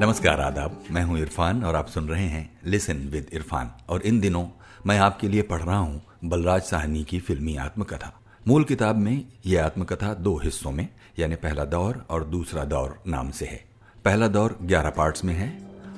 नमस्कार, 0.00 0.40
आदाब। 0.40 0.84
मैं 0.90 1.02
हूँ 1.02 1.18
इरफान 1.18 1.64
और 1.64 1.76
आप 1.76 1.86
सुन 1.86 2.08
रहे 2.08 2.26
हैं 2.26 2.60
लिसन 2.66 2.96
विद 2.96 3.26
इरफान। 3.32 3.70
और 3.88 4.02
इन 4.02 4.20
दिनों 4.20 4.44
मैं 4.86 4.98
आपके 4.98 5.28
लिए 5.28 5.42
पढ़ 5.42 5.60
रहा 5.60 5.76
हूँ 5.76 6.00
बलराज 6.24 6.62
साहनी 6.62 7.04
की 7.04 7.20
फिल्मी 7.20 7.56
आत्मकथा। 7.56 8.12
मूल 8.48 8.64
किताब 8.64 8.96
में 8.96 9.24
यह 9.46 9.64
आत्मकथा 9.64 10.14
दो 10.14 10.36
हिस्सों 10.38 10.72
में, 10.72 10.88
यानी 11.18 11.34
पहला 11.34 11.64
दौर 11.64 12.06
और 12.10 12.24
दूसरा 12.24 12.64
दौर 12.64 13.02
नाम 13.06 13.30
से 13.30 13.46
है। 13.46 13.64
पहला 14.04 14.28
दौर 14.28 14.58
ग्यारह 14.62 14.90
पार्ट्स 14.90 15.24
में 15.24 15.34
है 15.34 15.52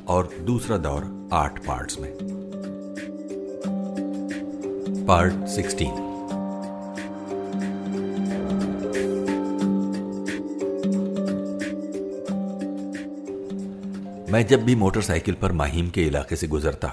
और 0.08 0.34
दूसरा 0.40 0.76
दौर 0.76 1.30
आठ 1.32 1.66
पार्ट्स 1.66 1.98
में। 1.98 2.12
Part 5.06 5.48
sixteen. 5.48 6.11
मैं 14.32 14.46
जब 14.46 14.62
भी 14.64 14.74
मोटरसाइकिल 14.74 15.34
पर 15.34 15.52
माहिम 15.52 15.88
के 15.90 16.02
इलाके 16.02 16.36
से 16.36 16.46
गुजरता, 16.48 16.88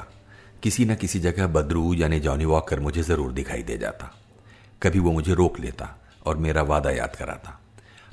किसी 0.63 0.85
न 0.85 0.95
किसी 0.95 1.20
जगह 1.20 1.47
बदरू 1.47 1.93
यानी 1.93 2.20
जॉनी 2.20 2.45
वॉकर 2.45 2.80
मुझे 2.80 3.03
ज़रूर 3.03 3.31
दिखाई 3.31 3.63
दे 3.63 3.77
जाता। 3.77 4.11
कभी 4.84 4.99
वो 4.99 5.11
मुझे 5.11 5.34
रोक 5.34 5.59
लेता 5.59 5.88
और 6.25 6.38
मेरा 6.38 6.61
वादा 6.61 6.91
याद 6.91 7.16
कराता। 7.16 7.59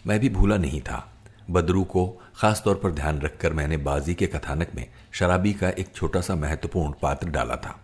मैं 0.06 0.20
भी 0.20 0.28
भूला 0.28 0.56
नहीं 0.56 0.80
था। 0.80 1.12
बदरू 1.50 1.84
को 1.84 2.06
खास 2.36 2.62
तौर 2.64 2.74
पर 2.74 2.92
ध्यान 2.92 3.20
रखकर 3.20 3.52
मैंने 3.52 3.76
बाजी 3.76 4.14
के 4.14 4.26
कथानक 4.26 4.74
में 4.74 4.86
शराबी 5.12 5.52
का 5.52 5.68
एक 5.68 5.92
छोटा 5.94 6.20
सा 6.20 6.34
महत्वपूर्ण 6.34 6.94
पात्र 7.02 7.28
डाला 7.28 7.56
था। 7.56 7.78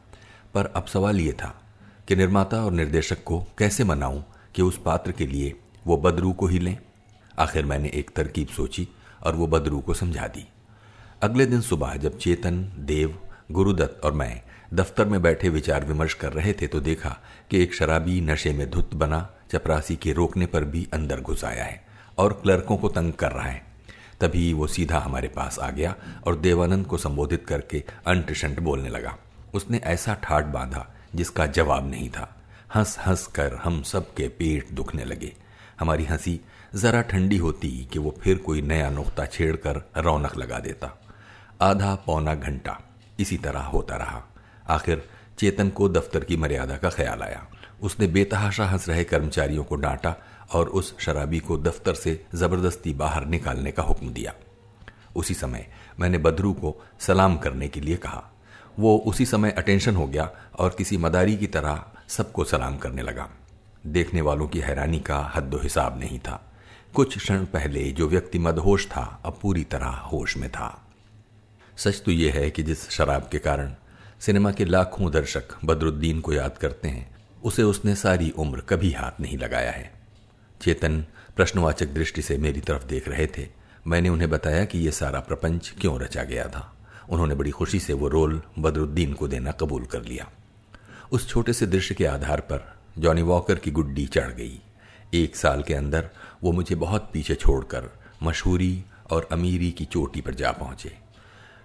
पर 0.54 0.66
अब 0.66 0.86
सवाल 0.86 1.20
ये 1.20 1.32
था 1.32 1.54
कि 2.08 2.16
निर्माता 2.16 2.64
और 2.64 2.72
निर्देशक 2.72 3.24
को 3.24 3.46
कैसे 3.58 3.84
मनाऊं 3.84 4.22
कि 4.54 4.62
उस 4.62 4.80
पात्र 4.84 5.12
के 5.12 5.26
लिए 5.26 5.54
वो 5.86 5.96
बदरू 5.96 6.32
को 6.32 6.46
ही 6.46 6.58
लें? 6.58 6.76
आखिर 7.38 7.64
मैंने 7.64 7.88
एक 7.88 8.16
तरकीब 8.16 8.48
सोची 8.48 8.88
और 9.22 9.36
वो 9.36 9.46
बदरू 9.46 9.80
को 9.80 9.94
समझा 9.94 10.26
दी। 10.26 10.48
अगले 11.22 11.46
दिन 11.46 11.60
सुबह 11.60 11.94
जब 11.94 12.18
चेतन, 12.18 12.72
देव, 12.78 13.18
गुरुदत्त 13.50 14.00
और 14.04 14.12
मैं 14.12 14.42
दफ्तर 14.74 15.04
में 15.04 15.22
बैठे 15.22 15.48
विचार 15.48 15.84
विमर्श 15.84 16.14
कर 16.14 16.32
रहे 16.32 16.52
थे 16.52 16.66
तो 16.66 16.80
देखा 16.80 17.16
कि 17.50 17.62
एक 17.62 17.74
शराबी 17.74 18.20
नशे 18.20 18.52
में 18.52 18.70
धुत 18.70 18.94
बना, 18.94 19.30
चपरासी 19.52 19.96
के 19.96 20.12
रोकने 20.12 20.46
पर 20.46 20.64
भी 20.64 20.88
अंदर 20.92 21.20
घुस 21.20 21.44
आया 21.44 21.64
है 21.64 21.84
और 22.18 22.32
क्लर्कों 22.32 22.76
को 22.76 22.88
तंग 22.88 23.12
कर 23.12 23.32
रहा 23.32 23.46
है। 23.46 23.62
तभी 24.20 24.52
वो 24.52 24.66
सीधा 24.66 24.98
हमारे 24.98 25.28
पास 25.28 25.58
आ 25.58 25.70
गया 25.70 25.94
और 26.26 26.36
देवानंद 26.36 26.86
को 26.86 26.98
संबोधित 26.98 27.46
करके 27.46 27.84
अंट 28.06 28.32
शंट 28.32 28.60
बोलने 28.60 28.88
लगा। 28.88 29.16
उसने 29.54 29.78
ऐसा 29.78 30.14
ठाट 30.14 30.44
बांधा 30.44 30.94
जिसका 31.14 31.46
जवाब 31.46 31.90
नहीं 31.90 32.10
था। 32.10 32.42
हंस 32.74 32.98
हंस 33.06 33.26
कर 33.26 33.54
हम 33.54 33.82
सब 33.82 34.14
के 34.14 34.28
पेट 34.28 34.70
दुखने 34.70 35.04
लगे। 35.04 35.32
हमारी 35.80 36.04
हँसी 36.04 36.40
जरा 36.74 37.02
ठंडी 37.02 37.36
होती 37.36 37.88
कि 37.92 37.98
वो 37.98 38.16
फिर 38.20 38.38
कोई 38.38 38.62
नया 38.62 38.90
नुकता 38.90 39.26
छेड़कर 39.26 39.90
रौनक 39.96 40.36
लगा 40.36 40.58
देता। 40.58 40.98
आधा 41.62 41.94
पौना 41.94 42.34
घंटा 42.34 42.80
इसी 43.20 43.36
तरह 43.36 43.60
होता 43.60 43.96
रहा। 43.96 44.22
आखिर 44.68 45.08
चेतन 45.38 45.68
को 45.68 45.88
दफ्तर 45.88 46.24
की 46.24 46.36
मर्यादा 46.36 46.76
का 46.76 46.90
ख्याल 46.90 47.22
आया। 47.22 47.46
उसने 47.82 48.06
बेतहाशा 48.06 48.66
हंस 48.66 48.88
रहे 48.88 49.04
कर्मचारियों 49.04 49.64
को 49.64 49.76
डांटा 49.76 50.14
और 50.54 50.68
उस 50.68 50.94
शराबी 50.98 51.38
को 51.38 51.58
दफ्तर 51.58 51.94
से 51.94 52.26
ज़बरदस्ती 52.34 52.94
बाहर 52.94 53.26
निकालने 53.26 53.72
का 53.72 53.82
हुक्म 53.82 54.10
दिया। 54.10 54.32
उसी 55.16 55.34
समय 55.34 55.66
मैंने 56.00 56.18
बदरू 56.18 56.52
को 56.52 56.82
सलाम 57.00 57.36
करने 57.36 57.68
के 57.68 57.80
लिए 57.80 57.96
कहा। 57.96 58.22
वो 58.78 58.96
उसी 58.98 59.26
समय 59.26 59.50
अटेंशन 59.50 59.96
हो 59.96 60.06
गया 60.06 60.30
और 60.58 60.74
किसी 60.78 60.96
मदारी 60.96 61.36
की 61.36 61.46
तरह 61.46 61.84
सबको 62.08 62.44
सलाम 62.44 62.78
करने 62.78 63.02
लगा। 63.02 63.28
देखने 63.86 64.20
वालों 64.20 64.48
की 64.48 64.58
हैरानी 64.58 65.00
का 65.00 65.32
हद्दो 65.34 65.58
हिसाब 65.58 66.00
नहीं 66.00 66.18
था। 66.18 66.42
कुछ 66.94 67.18
क्षण 67.18 67.44
पहले 67.44 67.90
जो 67.92 68.08
व्यक्ति 68.08 68.38
मदहोश 68.38 68.86
था, 68.86 69.20
अब 69.24 69.38
पूरी 69.42 69.64
तरह 69.64 69.86
होश 69.86 70.36
में 70.36 70.50
था। 70.50 70.91
सच 71.76 72.02
तो 72.04 72.10
यह 72.10 72.34
है 72.34 72.50
कि 72.50 72.62
जिस 72.62 72.90
शराब 72.90 73.28
के 73.32 73.38
कारण 73.38 73.74
सिनेमा 74.20 74.52
के 74.52 74.64
लाखों 74.64 75.10
दर्शक 75.10 75.42
बदरुद्दीन 75.64 76.20
को 76.20 76.32
याद 76.32 76.58
करते 76.58 76.88
हैं, 76.88 77.16
उसे 77.44 77.62
उसने 77.62 77.94
सारी 77.94 78.30
उम्र 78.30 78.60
कभी 78.60 78.92
हाथ 78.92 79.20
नहीं 79.20 79.38
लगाया 79.38 79.70
है। 79.70 79.92
चेतन 80.62 81.06
प्रश्नवाचक 81.36 81.86
दृष्टि 81.86 82.22
से 82.22 82.38
मेरी 82.38 82.60
तरफ़ 82.60 82.84
देख 82.84 83.08
रहे 83.08 83.26
थे। 83.26 83.48
मैंने 83.86 84.08
उन्हें 84.08 84.30
बताया 84.30 84.64
कि 84.64 84.78
यह 84.78 84.90
सारा 84.90 85.20
प्रपंच 85.20 85.74
क्यों 85.80 86.00
रचा 86.00 86.22
गया 86.22 86.48
था। 86.48 86.76
उन्होंने 87.10 87.34
बड़ी 87.34 87.50
खुशी 87.50 87.80
से 87.80 87.92
वो 87.92 88.08
रोल 88.08 88.42
बदरुद्दीन 88.58 89.12
को 89.12 89.28
देना 89.28 89.52
कबूल 89.52 89.84
कर 89.84 90.02
लिया। 90.02 90.30
उस 91.12 91.28
छोटे 91.28 91.52
से 91.52 91.66
दृश्य 91.66 91.94
के 91.94 92.06
आधार 92.06 92.40
पर 92.40 92.76
जॉनी 92.98 93.22
वॉकर 93.22 93.54
की 93.54 93.70
गुड्डी 93.70 94.06
चढ़ 94.06 94.32
गई। 94.32 94.60
एक 95.14 95.36
साल 95.36 95.62
के 95.62 95.74
अंदर 95.74 96.10
वो 96.42 96.52
मुझे 96.52 96.74
बहुत 96.74 97.10
पीछे 97.12 97.34
छोड़कर 97.34 97.90
मशहूरी 98.22 98.84
और 99.10 99.28
अमीरी 99.32 99.70
की 99.70 99.84
चोटी 99.84 100.20
पर 100.20 100.34
जा 100.34 100.52
पहुँचे। 100.52 101.01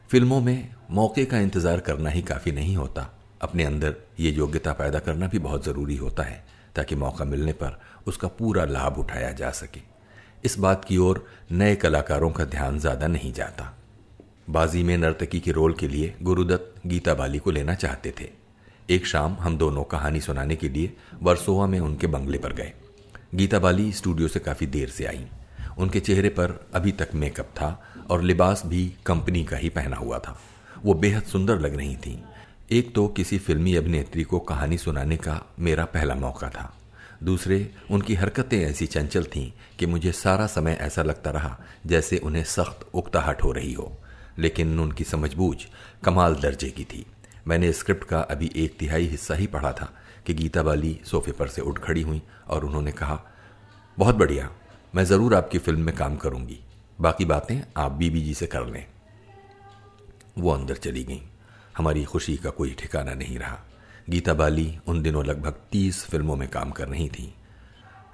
फ़िल्मों 0.09 0.39
में 0.41 0.67
मौके 0.91 1.23
का 1.25 1.39
इंतज़ार 1.39 1.79
करना 1.79 2.09
ही 2.09 2.21
काफ़ी 2.21 2.51
नहीं 2.51 2.75
होता। 2.75 3.01
अपने 3.41 3.63
अंदर 3.63 3.95
ये 4.19 4.29
योग्यता 4.31 4.73
पैदा 4.73 4.99
करना 4.99 5.27
भी 5.27 5.39
बहुत 5.39 5.65
ज़रूरी 5.65 5.95
होता 5.95 6.23
है, 6.23 6.43
ताकि 6.75 6.95
मौका 6.95 7.25
मिलने 7.25 7.53
पर 7.53 7.79
उसका 8.07 8.27
पूरा 8.27 8.63
लाभ 8.65 8.97
उठाया 8.97 9.31
जा 9.31 9.49
सके। 9.51 9.81
इस 10.45 10.57
बात 10.59 10.85
की 10.85 10.97
ओर 10.97 11.23
नए 11.51 11.75
कलाकारों 11.75 12.29
का 12.31 12.45
ध्यान 12.45 12.79
ज़्यादा 12.79 13.07
नहीं 13.07 13.33
जाता। 13.33 13.73
बाजी 14.49 14.83
में 14.83 14.97
नर्तकी 14.97 15.39
के 15.39 15.51
रोल 15.51 15.73
के 15.73 15.87
लिए 15.87 16.13
गुरुदत्त 16.21 16.87
गीता 16.87 17.13
बाली 17.13 17.39
को 17.39 17.51
लेना 17.51 17.75
चाहते 17.75 18.13
थे। 18.19 18.29
एक 18.89 19.07
शाम 19.07 19.35
हम 19.39 19.57
दोनों 19.57 19.83
कहानी 19.85 20.21
सुनाने 20.21 20.55
के 20.55 20.69
लिए 20.69 20.93
वर्सोवा 21.23 21.67
में 21.67 21.79
उनके 21.79 22.07
बंगले 22.07 22.37
पर 22.37 22.53
गए। 22.53 22.73
गीता 23.35 23.59
बाली 23.59 23.91
स्टूडियो 23.91 24.27
से 24.27 24.39
काफ़ी 24.39 24.67
देर 24.67 24.89
से 24.89 25.05
आई। 25.05 25.27
उनके 25.77 25.99
चेहरे 25.99 26.29
पर 26.29 26.59
अभी 26.75 26.91
तक 26.91 27.09
मेकअप 27.13 27.49
था 27.55 27.67
और 28.09 28.21
लिबास 28.21 28.63
भी 28.65 28.93
कंपनी 29.05 29.43
का 29.43 29.57
ही 29.57 29.69
पहना 29.69 29.97
हुआ 29.97 30.19
था। 30.19 30.39
वो 30.83 30.93
बेहद 30.93 31.23
सुंदर 31.23 31.59
लग 31.59 31.75
रही 31.75 31.95
थी। 31.95 32.23
एक 32.71 32.95
तो 32.95 33.07
किसी 33.07 33.37
फिल्मी 33.37 33.75
अभिनेत्री 33.75 34.23
को 34.23 34.39
कहानी 34.39 34.77
सुनाने 34.77 35.17
का 35.17 35.41
मेरा 35.59 35.85
पहला 35.85 36.15
मौका 36.15 36.49
था। 36.49 36.73
दूसरे, 37.23 37.71
उनकी 37.91 38.15
हरकतें 38.15 38.59
ऐसी 38.59 38.85
चंचल 38.85 39.23
थीं 39.23 39.51
कि 39.79 39.85
मुझे 39.85 40.11
सारा 40.11 40.47
समय 40.47 40.77
ऐसा 40.81 41.03
लगता 41.03 41.31
रहा 41.31 41.59
जैसे 41.85 42.17
उन्हें 42.17 42.43
सख्त 42.43 42.87
उकताहट 42.93 43.43
हो 43.43 43.51
रही 43.51 43.73
हो। 43.73 43.97
लेकिन 44.39 44.79
उनकी 44.79 45.03
समझबूझ 45.03 45.57
कमाल 46.03 46.35
दर्जे 46.35 46.69
की 46.69 46.83
थी। 46.83 47.05
मैंने 47.47 47.71
स्क्रिप्ट 47.71 48.03
का 48.03 48.19
अभी 48.19 48.51
एक 48.55 48.77
तिहाई 48.79 49.05
हिस्सा 49.05 49.35
ही 49.35 49.47
पढ़ा 49.47 49.71
था 49.71 49.93
कि 50.25 50.33
गीता 50.33 50.63
बाली 50.63 50.99
सोफे 51.05 51.31
पर 51.31 51.47
से 51.47 51.61
उठ 51.61 51.79
खड़ी 51.79 52.01
हुई 52.01 52.21
और 52.47 52.65
उन्होंने 52.65 52.91
कहा, 52.91 53.19
बहुत 53.97 54.15
बढ़िया, 54.15 54.49
मैं 54.95 55.03
ज़रूर 55.03 55.35
आपकी 55.35 55.57
फ़िल्म 55.57 55.81
में 55.81 55.95
काम 55.95 56.15
करूँगी। 56.15 56.59
बाकी 57.01 57.25
बातें 57.25 57.61
आप 57.77 57.91
बीबी 57.91 58.21
जी 58.21 58.33
से 58.33 58.47
कर 58.47 58.65
लें। 58.65 58.85
वो 60.37 60.51
अंदर 60.51 60.75
चली 60.75 61.03
गई। 61.03 61.21
हमारी 61.77 62.03
खुशी 62.03 62.37
का 62.37 62.49
कोई 62.49 62.75
ठिकाना 62.79 63.13
नहीं 63.13 63.39
रहा। 63.39 63.59
गीता 64.09 64.33
बाली 64.33 64.79
उन 64.87 65.01
दिनों 65.01 65.25
लगभग 65.25 65.53
तीस 65.71 66.05
फ़िल्मों 66.05 66.35
में 66.35 66.49
काम 66.49 66.71
कर 66.71 66.87
रही 66.87 67.09
थी। 67.09 67.35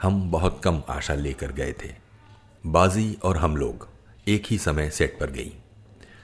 हम 0.02 0.32
बहुत 0.32 0.62
कम 0.64 0.84
आशा 0.90 1.14
लेकर 1.14 1.52
गए 1.52 1.74
थे। 1.74 1.96
बाजी 2.66 3.18
और 3.24 3.38
हम 3.38 3.58
लोग 3.58 3.90
एक 4.28 4.44
ही 4.46 4.58
समय 4.58 4.90
सेट 4.90 5.20
पर 5.20 5.32
गई। 5.32 5.54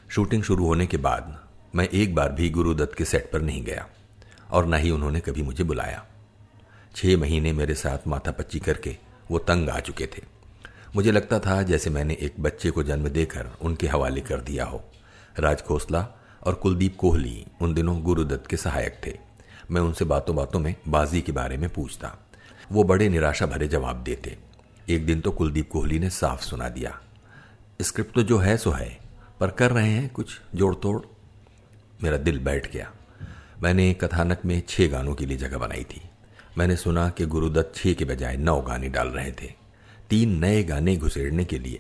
शूटिंग 0.10 0.44
शुरू 0.44 0.66
होने 0.66 0.86
के 0.86 0.98
बाद 0.98 1.48
मैं 1.76 1.90
एक 1.90 2.16
बार 2.16 2.32
भी 2.32 2.50
गुरुदत्त 2.50 2.98
के 2.98 3.06
सेट 3.06 3.32
पर 3.32 3.42
नहीं 3.42 3.64
गया 3.64 3.88
और 4.52 4.66
ना 4.66 4.78
ही 4.78 4.92
उन्होंने 4.92 5.20
कभी 5.20 5.42
मुझे 5.42 5.64
बुलाया। 5.64 6.06
छह 6.96 7.18
महीने 7.18 7.54
मेरे 7.54 7.74
साथ 7.74 8.08
माथा 8.08 8.32
पच्ची 8.32 8.60
करके 8.60 8.98
वो 9.32 9.40
तंग 9.40 9.70
आ 9.70 9.80
चुके 9.80 10.06
थे। 10.06 10.39
मुझे 10.96 11.12
लगता 11.12 11.40
था 11.40 11.62
जैसे 11.62 11.90
मैंने 11.90 12.14
एक 12.14 12.34
बच्चे 12.40 12.72
को 12.72 12.84
जन्म 12.84 13.10
देकर 13.10 13.50
उनके 13.62 13.88
हवाले 13.88 14.22
कर 14.22 14.42
दिया 14.42 14.66
हो। 14.66 14.84
राज 15.40 15.62
खोसला 15.62 16.08
और 16.44 16.54
कुलदीप 16.54 16.96
कोहली 16.98 17.46
उन 17.62 17.74
दिनों 17.74 18.04
गुरुदत्त 18.04 18.48
के 18.48 18.58
सहायक 18.58 19.02
थे। 19.06 19.20
मैं 19.72 19.82
उनसे 19.82 20.06
बातों 20.06 20.36
बातों 20.36 20.60
में 20.60 20.76
बाजी 20.88 21.22
के 21.22 21.32
बारे 21.32 21.58
में 21.58 21.70
पूछता। 21.70 22.18
वो 22.72 22.84
बड़े 22.84 23.10
निराशा 23.10 23.46
भरे 23.46 23.68
जवाब 23.68 23.96
देते। 23.96 24.38
एक 24.90 25.06
दिन 25.06 25.22
तो 25.22 25.32
कुलदीप 25.32 25.70
कोहली 25.72 26.00
ने 26.00 26.10
साफ़ 26.10 26.42
सुना 26.42 26.70
दिया। 26.70 27.00
स्क्रिप्ट 27.82 28.16
तो 28.16 28.24
जो 28.24 28.38
है 28.38 28.58
सो 28.58 28.72
है, 28.72 29.00
पर 29.40 29.50
कर 29.50 29.72
रहे 29.72 29.90
हैं 29.90 30.10
कुछ 30.10 30.42
जोड़ 30.56 30.76
तोड़ 30.76 31.02
मेरा 32.04 32.18
दिल 32.18 32.40
बैठ 32.40 32.74
गया। 32.74 32.92
मैंने 33.64 33.94
कथानक 33.94 34.42
में 34.46 34.64
छह 34.70 34.88
गानों 34.88 35.16
के 35.16 35.26
लिए 35.26 35.38
जगह 35.38 35.58
बनाई 35.58 35.84
थी। 35.84 36.02
मैंने 36.58 36.76
सुना 36.76 37.10
कि 37.10 37.26
गुरुदत्त 37.26 37.76
छः 37.76 37.94
के 37.94 38.06
बजाय 38.06 38.38
नौ 38.38 38.62
गाने 38.62 38.90
डाल 38.90 39.08
रहे 39.08 39.32
थे। 39.32 39.59
तीन 40.10 40.40
नए 40.40 40.64
गाने 40.64 40.96
घुसेड़ने 40.98 41.46
के 41.46 41.60
लिए। 41.60 41.80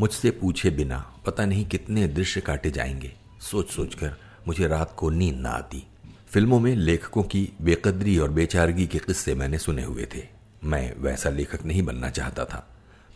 मुझसे 0.00 0.30
पूछे 0.30 0.70
बिना, 0.70 0.98
पता 1.26 1.46
नहीं 1.46 1.66
कितने 1.66 2.06
दृश्य 2.08 2.40
काटे 2.40 2.70
जाएँगे। 2.70 3.12
सोच 3.40 3.70
सोचकर 3.70 4.16
मुझे 4.48 4.66
रात 4.68 4.94
को 4.96 5.10
नींद 5.10 5.36
ना 5.36 5.50
आती। 5.50 5.86
फ़िल्मों 6.28 6.60
में 6.60 6.76
लेखकों 6.76 7.22
की 7.22 7.48
बेकदरी 7.62 8.18
और 8.18 8.30
बेचारगी 8.30 8.86
के 8.86 8.98
किस्से 8.98 9.34
मैंने 9.34 9.58
सुने 9.58 9.82
हुए 9.82 10.06
थे। 10.14 10.22
मैं 10.64 10.94
वैसा 10.98 11.30
लेखक 11.30 11.64
नहीं 11.64 11.82
बनना 11.82 12.10
चाहता 12.10 12.44
था। 12.44 12.66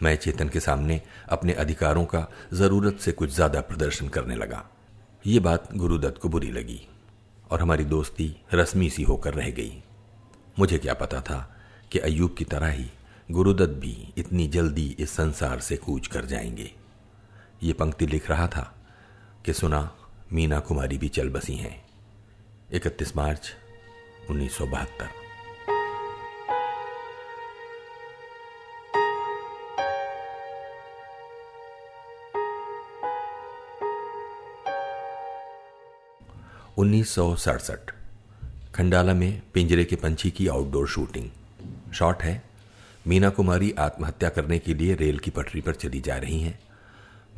मैं 0.03 0.17
चेतन 0.17 0.49
के 0.49 0.61
सामने 0.61 1.01
अपने 1.29 1.53
अधिकारों 1.53 2.05
का 2.05 2.27
ज़रूरत 2.53 2.99
से 3.01 3.13
कुछ 3.13 3.31
ज़्यादा 3.31 3.61
प्रदर्शन 3.61 4.09
करने 4.09 4.37
लगा। 4.37 4.65
ये 5.27 5.41
बात 5.41 5.75
गुरुदत्त 5.75 6.19
को 6.19 6.29
बुरी 6.29 6.51
लगी 6.51 6.81
और 7.51 7.61
हमारी 7.61 7.85
दोस्ती 7.85 8.37
रस्मी 8.55 8.91
सी 8.91 9.03
होकर 9.03 9.35
रह 9.35 9.51
गई। 9.51 9.83
मुझे 10.59 10.79
क्या 10.79 10.95
पता 10.95 11.21
था 11.21 11.57
कि 11.93 11.99
अयूब 11.99 12.35
की 12.39 12.45
तरह 12.45 12.69
ही 12.69 12.91
गुरुदत्त 13.31 13.73
भी 13.73 14.15
इतनी 14.19 14.49
जल्दी 14.49 14.97
इस 14.99 15.11
संसार 15.11 15.61
से 15.61 15.77
कूच 15.77 16.07
कर 16.07 16.25
जाएँगे। 16.25 16.73
ये 17.63 17.73
पंक्ति 17.73 18.07
लिख 18.07 18.31
रहा 18.31 18.47
था 18.47 18.75
कि 19.45 19.53
सुना, 19.53 19.97
मीना 20.33 20.61
कुमारी 20.61 20.99
भी 20.99 21.09
चल 21.09 21.29
बसी 21.29 21.55
हैं। 21.55 21.89
इकतीस 22.73 23.17
मार्च, 23.17 23.57
उन्नीस 24.31 24.63
उन्नीस 36.79 37.11
सौ 37.11 37.37
सड़सठ, 37.37 37.95
खंडाला 38.75 39.15
में 39.15 39.43
पिंजरे 39.55 39.85
के 39.85 39.97
पंछी 39.97 40.31
की 40.31 40.49
आउटडोर 40.49 40.89
शूटिंग 40.89 41.31
शॉट 41.93 42.23
है? 42.23 42.50
मीना 43.07 43.29
कुमारी 43.29 43.73
आत्महत्या 43.79 44.29
करने 44.29 44.59
के 44.59 44.75
लिए 44.75 44.95
रेल 44.95 45.19
की 45.19 45.31
पटरी 45.31 45.61
पर 45.61 45.75
चली 45.75 46.01
जा 46.01 46.17
रही 46.17 46.41
हैं। 46.41 46.59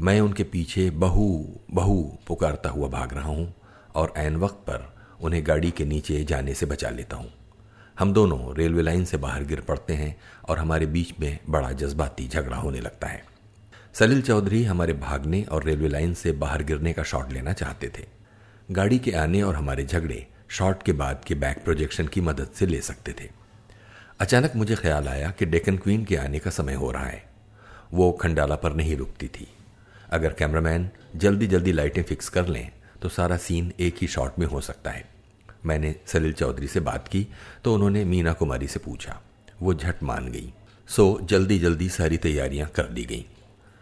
मैं 0.00 0.20
उनके 0.20 0.44
पीछे 0.44 0.88
बहू 0.90 1.26
बहू 1.74 2.18
पुकारता 2.26 2.68
हुआ 2.68 2.88
भाग 2.88 3.12
रहा 3.14 3.28
हूँ 3.28 3.54
और 3.94 4.12
एन 4.16 4.36
वक्त 4.36 4.54
पर 4.54 4.88
उन्हें 5.20 5.46
गाड़ी 5.46 5.70
के 5.70 5.84
नीचे 5.84 6.24
जाने 6.24 6.54
से 6.54 6.66
बचा 6.66 6.90
लेता 6.90 7.16
हूँ। 7.16 7.30
हम 7.98 8.12
दोनों 8.12 8.56
रेलवे 8.56 8.82
लाइन 8.82 9.04
से 9.04 9.16
बाहर 9.16 9.44
गिर 9.44 9.60
पड़ते 9.60 9.92
हैं 9.92 10.16
और 10.48 10.58
हमारे 10.58 10.86
बीच 10.86 11.12
में 11.20 11.38
बड़ा 11.48 11.70
जज्बाती 11.72 12.28
झगड़ा 12.28 12.56
होने 12.56 12.80
लगता 12.80 13.06
है। 13.06 13.22
सलील 13.94 14.22
चौधरी 14.22 14.64
हमारे 14.64 14.92
भागने 14.92 15.42
और 15.42 15.64
रेलवे 15.64 15.88
लाइन 15.88 16.14
से 16.14 16.32
बाहर 16.32 16.62
गिरने 16.62 16.92
का 16.92 17.02
शॉट 17.02 17.32
लेना 17.32 17.52
चाहते 17.52 17.90
थे। 17.98 18.06
गाड़ी 18.70 18.98
के 18.98 19.12
आने 19.12 19.42
और 19.42 19.54
हमारे 19.54 19.84
झगड़े 19.84 20.26
शॉट 20.48 20.82
के 20.82 20.92
बाद 20.92 21.24
के 21.26 21.34
बैक 21.34 21.62
प्रोजेक्शन 21.64 22.06
की 22.06 22.20
मदद 22.20 22.50
से 22.54 22.66
ले 22.66 22.80
सकते 22.80 23.12
थे। 23.12 23.41
अचानक 24.22 24.52
मुझे 24.56 24.74
ख्याल 24.74 25.08
आया 25.08 25.30
कि 25.30 25.46
डेकन 25.46 25.76
क्वीन 25.76 26.04
के 26.04 26.16
आने 26.16 26.38
का 26.38 26.50
समय 26.50 26.74
हो 26.74 26.90
रहा 26.90 27.04
है। 27.04 27.22
वो 27.92 28.10
खंडाला 28.12 28.56
पर 28.56 28.72
नहीं 28.72 28.96
रुकती 28.96 29.28
थी। 29.28 29.46
अगर 30.10 30.32
कैमरामैन 30.32 30.88
जल्दी 31.16 31.46
जल्दी 31.46 31.72
लाइटें 31.72 32.02
फिक्स 32.02 32.28
कर 32.28 32.46
लें 32.46 32.70
तो 33.02 33.08
सारा 33.08 33.36
सीन 33.36 33.72
एक 33.80 33.96
ही 34.00 34.06
शॉट 34.06 34.38
में 34.38 34.46
हो 34.46 34.60
सकता 34.60 34.90
है। 34.90 35.04
मैंने 35.66 35.94
सलील 36.06 36.32
चौधरी 36.32 36.66
से 36.66 36.80
बात 36.80 37.08
की 37.08 37.26
तो 37.64 37.74
उन्होंने 37.74 38.04
मीना 38.04 38.32
कुमारी 38.32 38.66
से 38.66 38.78
पूछा। 38.78 39.20
वो 39.62 39.74
झट 39.74 40.02
मान 40.02 40.30
गई। 40.32 40.52
सो 40.88 41.18
जल्दी 41.22 41.58
जल्दी 41.58 41.88
सारी 41.88 42.16
तैयारियाँ 42.18 42.68
कर 42.68 42.90
ली 42.90 43.04
गई। 43.04 43.26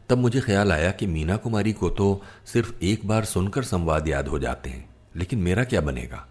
तब 0.08 0.19
मुझे 0.19 0.40
ख्याल 0.40 0.72
आया 0.72 0.90
कि 0.90 1.06
मीना 1.06 1.37
कुमारी 1.37 1.72
को 1.72 1.90
तो 1.90 2.22
सिर्फ़ 2.46 2.72
एक 2.82 3.06
बार 3.08 3.25
सुनकर 3.25 3.64
संवाद 3.64 4.08
याद 4.08 4.28
हो 4.28 4.38
जाते 4.38 4.70
हैं, 4.70 4.88
लेकिन 5.16 5.38
मेरा 5.38 5.64
क्या 5.64 5.81
बनेगा? 5.81 6.26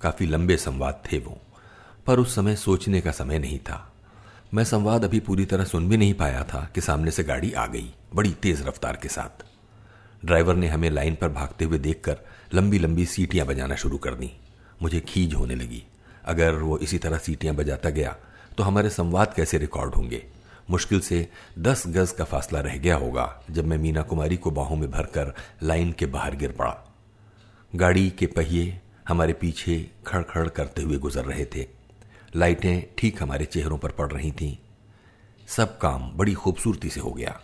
काफ़ी 0.00 0.26
लंबे 0.26 0.56
संवाद 0.58 1.02
थे 1.12 1.18
वो। 1.18 1.40
पर 2.06 2.18
उस 2.18 2.34
समय 2.34 2.56
सोचने 2.56 3.00
का 3.00 3.10
समय 3.10 3.38
नहीं 3.38 3.58
था। 3.58 3.90
मैं 4.54 4.64
संवाद 4.64 5.04
अभी 5.04 5.20
पूरी 5.20 5.44
तरह 5.44 5.64
सुन 5.64 5.88
भी 5.88 5.96
नहीं 5.96 6.14
पाया 6.14 6.42
था 6.44 6.68
कि 6.74 6.80
सामने 6.80 7.10
से 7.10 7.24
गाड़ी 7.24 7.52
आ 7.52 7.66
गई, 7.66 7.92
बड़ी 8.14 8.32
तेज 8.32 8.66
रफ्तार 8.66 8.98
के 9.02 9.08
साथ। 9.08 9.44
ड्राइवर 10.24 10.56
ने 10.56 10.68
हमें 10.68 10.90
लाइन 10.90 11.14
पर 11.14 11.28
भागते 11.28 11.64
हुए 11.64 11.78
देखकर 11.78 12.18
लंबी 12.54 12.78
लंबी 12.78 13.06
सीटियाँ 13.06 13.46
बजाना 13.46 13.74
शुरू 13.74 13.98
कर 13.98 14.14
दी। 14.14 14.30
मुझे 14.82 15.00
खींच 15.00 15.34
होने 15.34 15.54
लगी। 15.54 15.82
अगर 16.24 16.54
वो 16.54 16.78
इसी 16.78 16.98
तरह 16.98 17.18
सीटियाँ 17.18 17.54
बजाता 17.54 17.90
गया 17.90 18.16
तो 18.58 18.62
हमारे 18.62 18.90
संवाद 18.90 19.34
कैसे 19.34 19.58
रिकॉर्ड 19.58 19.94
होंगे? 19.94 20.24
मुश्किल 20.70 21.00
से 21.00 21.28
दस 21.58 21.82
गज 21.86 22.12
का 22.12 22.24
फासला 22.24 22.60
रह 22.60 22.76
गया 22.76 22.96
होगा, 22.96 23.42
जब 23.50 23.66
मैं 23.66 23.78
मीना 23.78 24.02
कुमारी 24.02 24.36
को 24.36 24.50
बाहों 24.50 24.76
में 24.76 24.90
भरकर 24.90 25.34
लाइन 25.62 25.92
के 25.92 26.06
बाहर 26.06 26.36
गिर 26.36 26.52
पड़ा। 26.52 26.76
गाड़ी 27.72 28.10
के 28.10 28.26
पहिए 28.26 28.80
हमारे 29.08 29.32
पीछे 29.32 29.90
खड़खड़ 30.06 30.48
करते 30.48 30.82
हुए 30.82 30.98
गुजर 30.98 31.24
रहे 31.24 31.44
थे। 31.46 31.66
लाइटें 32.36 32.94
ठीक 32.98 33.22
हमारे 33.22 33.44
चेहरों 33.44 33.78
पर 33.78 33.90
पड़ 33.90 34.12
रही 34.12 34.32
थीं। 34.32 34.56
सब 35.46 35.78
काम 35.78 36.12
बड़ी 36.12 36.34
खूबसूरती 36.34 36.90
से 36.90 37.00
हो 37.00 37.12
गया। 37.12 37.40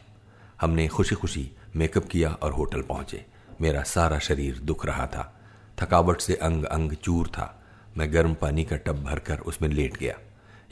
हमने 0.60 0.88
खुशी 0.88 1.14
खुशी 1.14 1.50
मेकअप 1.76 2.04
किया 2.04 2.30
और 2.32 2.52
होटल 2.52 2.82
पहुँचे। 2.82 3.26
मेरा 3.60 3.82
सारा 3.82 4.18
शरीर 4.18 4.58
दुख 4.58 4.86
रहा 4.86 5.06
था। 5.06 5.40
थकावट 5.82 6.20
से 6.20 6.34
अंग 6.34 6.64
अंग 6.64 6.92
चूर 6.92 7.28
था। 7.28 7.62
मैं 7.96 8.12
गर्म 8.12 8.34
पानी 8.34 8.64
का 8.64 8.76
टब 8.76 9.04
भरकर 9.04 9.38
उसमें 9.38 9.68
लेट 9.68 9.96
गया। 9.96 10.18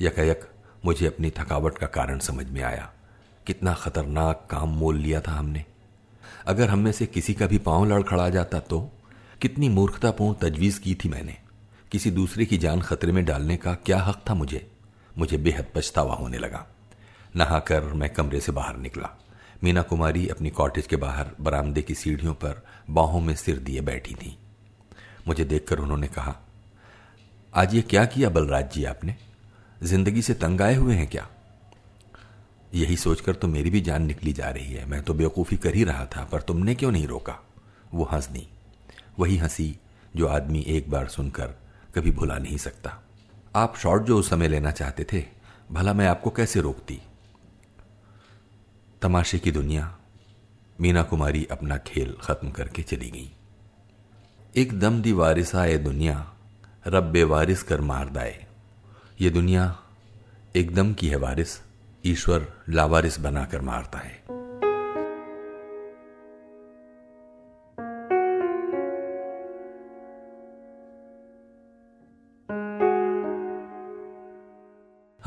यकायक 0.00 0.50
मुझे 0.84 1.06
अपनी 1.06 1.30
थकावट 1.30 1.78
का 1.78 1.86
कारण 1.86 2.18
समझ 2.18 2.46
में 2.46 2.62
आया। 2.62 2.92
कितना 3.46 3.74
खतरनाक 3.74 4.48
काम 4.50 4.68
मोल 4.68 4.96
लिया 4.96 5.20
था 5.20 5.32
हमने। 5.32 5.64
अगर 6.46 6.68
हम 6.68 6.78
में 6.78 6.92
से 6.92 7.06
किसी 7.06 7.34
का 7.34 7.46
भी 7.46 7.58
पाँव 7.58 7.84
लड़खड़ा 7.84 8.28
जाता 8.28 8.60
तो? 8.60 8.92
कितनी 9.40 9.68
मूर्खतापूर्ण 9.68 10.34
तजवीज 10.34 10.78
की 10.78 10.94
थी 10.94 11.08
मैंने। 11.08 11.36
किसी 11.92 12.10
दूसरे 12.10 12.44
की 12.44 12.58
जान 12.58 12.80
खतरे 12.80 13.12
में 13.12 13.24
डालने 13.24 13.56
का 13.56 13.74
क्या 13.74 13.98
हक 13.98 14.22
था 14.30 14.34
मुझे? 14.34 14.70
मुझे 15.18 15.36
बेहद 15.36 15.66
पछतावा 15.74 16.14
होने 16.14 16.38
लगा। 16.38 16.66
नहाकर 17.36 17.82
मैं 17.82 18.10
कमरे 18.10 18.40
से 18.40 18.52
बाहर 18.52 18.76
निकला। 18.76 19.08
मीना 19.64 19.82
कुमारी 19.82 20.28
अपनी 20.28 20.50
कॉटेज 20.50 20.86
के 20.86 20.96
बाहर 20.96 21.30
बरामदे 21.40 21.82
की 21.82 21.94
सीढ़ियों 21.94 22.34
पर 22.34 22.62
बाहों 22.90 23.20
में 23.20 23.34
सिर 23.36 23.58
दिए 23.58 23.80
बैठी 23.80 24.14
थी। 24.14 24.38
मुझे 25.26 25.44
देखकर 25.44 25.78
उन्होंने 25.78 26.08
कहा, 26.08 26.36
आज 27.54 27.74
ये 27.74 27.82
क्या 27.82 28.04
किया 28.04 28.30
बलराज 28.30 28.72
जी 28.72 28.84
आपने? 28.84 29.16
ज़िंदगी 29.82 30.22
से 30.22 30.34
तंग 30.34 30.60
आए 30.60 30.74
हुए 30.74 30.94
हैं 30.94 31.06
क्या? 31.06 31.28
यही 32.74 32.96
सोचकर 32.96 33.34
तो 33.34 33.48
मेरी 33.48 33.70
भी 33.70 33.80
जान 33.80 34.02
निकली 34.02 34.32
जा 34.32 34.50
रही 34.50 34.72
है। 34.72 34.84
मैं 34.86 35.02
तो 35.02 35.14
बेवकूफ़ी 35.14 35.56
कर 35.56 35.74
ही 35.74 35.84
रहा 35.84 36.04
था, 36.06 36.24
पर 36.24 36.42
तुमने 36.42 36.74
क्यों 36.74 36.92
नहीं 36.92 37.06
रोका? 37.06 37.38
वो 37.94 38.04
हंस 38.04 38.28
दी 38.28 38.48
वही 39.18 39.36
हँसी 39.36 39.76
जो 40.16 40.26
आदमी 40.26 40.64
एक 40.68 40.90
बार 40.90 41.08
सुनकर 41.08 41.67
कभी 41.94 42.10
भुला 42.10 42.38
नहीं 42.38 42.56
सकता। 42.56 43.02
आप 43.56 43.76
शॉर्ट 43.76 44.02
जो 44.02 44.18
उस 44.18 44.30
समय 44.30 44.48
लेना 44.48 44.70
चाहते 44.70 45.06
थे, 45.12 45.24
भला 45.72 45.92
मैं 45.92 46.08
आपको 46.08 46.30
कैसे 46.30 46.60
रोकती? 46.60 47.00
तमाशे 49.02 49.38
की 49.38 49.52
दुनिया, 49.52 49.98
मीना 50.80 51.02
कुमारी 51.02 51.48
अपना 51.50 51.78
खेल 51.78 52.16
खत्म 52.22 52.50
करके 52.50 52.82
चली 52.82 53.10
गई। 53.10 53.32
एकदम 54.56 55.02
दी 55.02 55.12
वारिसा 55.12 55.64
ए 55.64 55.78
दुनिया 55.78 56.34
रब 56.86 57.16
वारिस 57.16 57.62
कर 57.62 57.80
मार 57.80 58.08
दाए। 58.08 58.46
ये 59.20 59.30
दुनिया 59.30 59.78
एकदम 60.56 60.94
की 60.94 61.08
है 61.08 61.16
वारिस, 61.16 61.60
ईश्वर 62.06 62.52
लावारिस 62.68 63.20
बनाकर 63.20 63.60
मारता 63.60 63.98
है। 63.98 64.37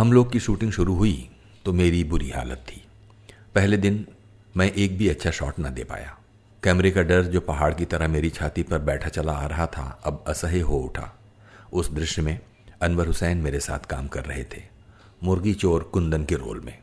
हम 0.01 0.11
लोग 0.13 0.31
की 0.31 0.39
शूटिंग 0.39 0.71
शुरू 0.71 0.93
हुई 0.95 1.29
तो 1.65 1.71
मेरी 1.73 2.03
बुरी 2.03 2.29
हालत 2.29 2.63
थी। 2.67 2.81
पहले 3.55 3.77
दिन 3.77 4.05
मैं 4.57 4.69
एक 4.73 4.97
भी 4.97 5.09
अच्छा 5.09 5.31
शॉट 5.31 5.59
ना 5.59 5.69
दे 5.69 5.83
पाया। 5.83 6.17
कैमरे 6.63 6.91
का 6.91 7.01
डर 7.01 7.25
जो 7.25 7.41
पहाड़ 7.41 7.73
की 7.73 7.85
तरह 7.85 8.07
मेरी 8.07 8.29
छाती 8.29 8.63
पर 8.63 8.79
बैठा 8.79 9.09
चला 9.09 9.33
आ 9.33 9.45
रहा 9.45 9.67
था, 9.67 9.83
अब 10.05 10.23
असह्य 10.27 10.59
हो 10.59 10.77
उठा। 10.77 11.11
उस 11.73 11.91
दृश्य 11.91 12.21
में 12.21 12.39
अनवर 12.81 13.07
हुसैन 13.07 13.37
मेरे 13.37 13.59
साथ 13.59 13.85
काम 13.85 14.07
कर 14.07 14.25
रहे 14.25 14.43
थे, 14.45 14.63
मुर्गी 15.23 15.53
चोर 15.53 15.83
कुंदन 15.83 16.25
के 16.25 16.35
रोल 16.37 16.61
में। 16.65 16.77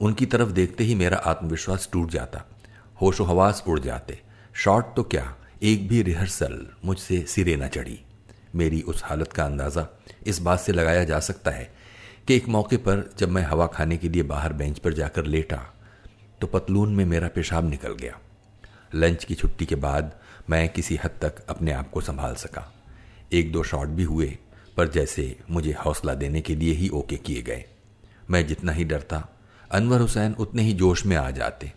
उनकी 0.00 0.26
तरफ़ 0.26 0.50
देखते 0.50 0.84
ही 0.84 0.94
मेरा 0.94 1.22
आत्मविश्वास 1.26 1.88
टूट 1.92 2.10
जाता, 2.10 2.44
होशो 3.02 3.24
हवास 3.24 3.64
उड़ 3.68 3.80
जाते। 3.80 4.20
शॉट 4.54 4.94
तो 4.96 5.02
क्या, 5.04 5.34
एक 5.62 5.88
भी 5.88 6.02
रिहर्सल 6.02 6.66
मुझसे 6.84 7.24
सिरे 7.28 7.56
न 7.56 7.68
चढ़ी। 7.70 8.00
मेरी 8.54 8.82
उस 8.82 9.04
हालत 9.04 9.32
का 9.32 9.44
अंदाज़ा 9.44 9.88
इस 10.26 10.40
बात 10.40 10.60
से 10.60 10.72
लगाया 10.72 11.04
जा 11.04 11.20
सकता 11.22 11.50
है 11.50 11.70
कि 12.28 12.36
एक 12.36 12.48
मौके 12.48 12.76
पर 12.76 13.10
जब 13.18 13.28
मैं 13.28 13.42
हवा 13.42 13.66
खाने 13.66 13.96
के 13.96 14.08
लिए 14.08 14.22
बाहर 14.22 14.52
बेंच 14.52 14.78
पर 14.78 14.92
जाकर 14.92 15.26
लेटा 15.26 15.56
तो 16.40 16.46
पतलून 16.46 16.94
में 16.94 17.04
मेरा 17.04 17.28
पेशाब 17.28 17.68
निकल 17.70 17.92
गया। 17.92 18.18
लंच 18.94 19.24
की 19.24 19.34
छुट्टी 19.34 19.66
के 19.66 19.74
बाद 19.74 20.12
मैं 20.50 20.68
किसी 20.68 20.96
हद 20.96 21.10
तक 21.22 21.42
अपने 21.48 21.72
आप 21.72 21.90
को 21.90 22.00
संभाल 22.00 22.34
सका। 22.34 22.72
एक 23.32 23.52
दो 23.52 23.62
शॉट 23.62 23.88
भी 23.88 24.02
हुए, 24.02 24.38
पर 24.76 24.88
जैसे 24.88 25.36
मुझे 25.50 25.72
हौसला 25.72 26.14
देने 26.14 26.40
के 26.40 26.54
लिए 26.54 26.72
ही 26.72 26.88
ओके 26.88 27.16
किए 27.16 27.42
गए। 27.42 27.64
मैं 28.30 28.46
जितना 28.46 28.72
ही 28.72 28.84
डरता, 28.84 29.28
अनवर 29.70 30.00
हुसैन 30.00 30.34
उतने 30.34 30.62
ही 30.62 30.72
जोश 30.72 31.06
में 31.06 31.16
आ 31.16 31.30
जाते। 31.30 31.72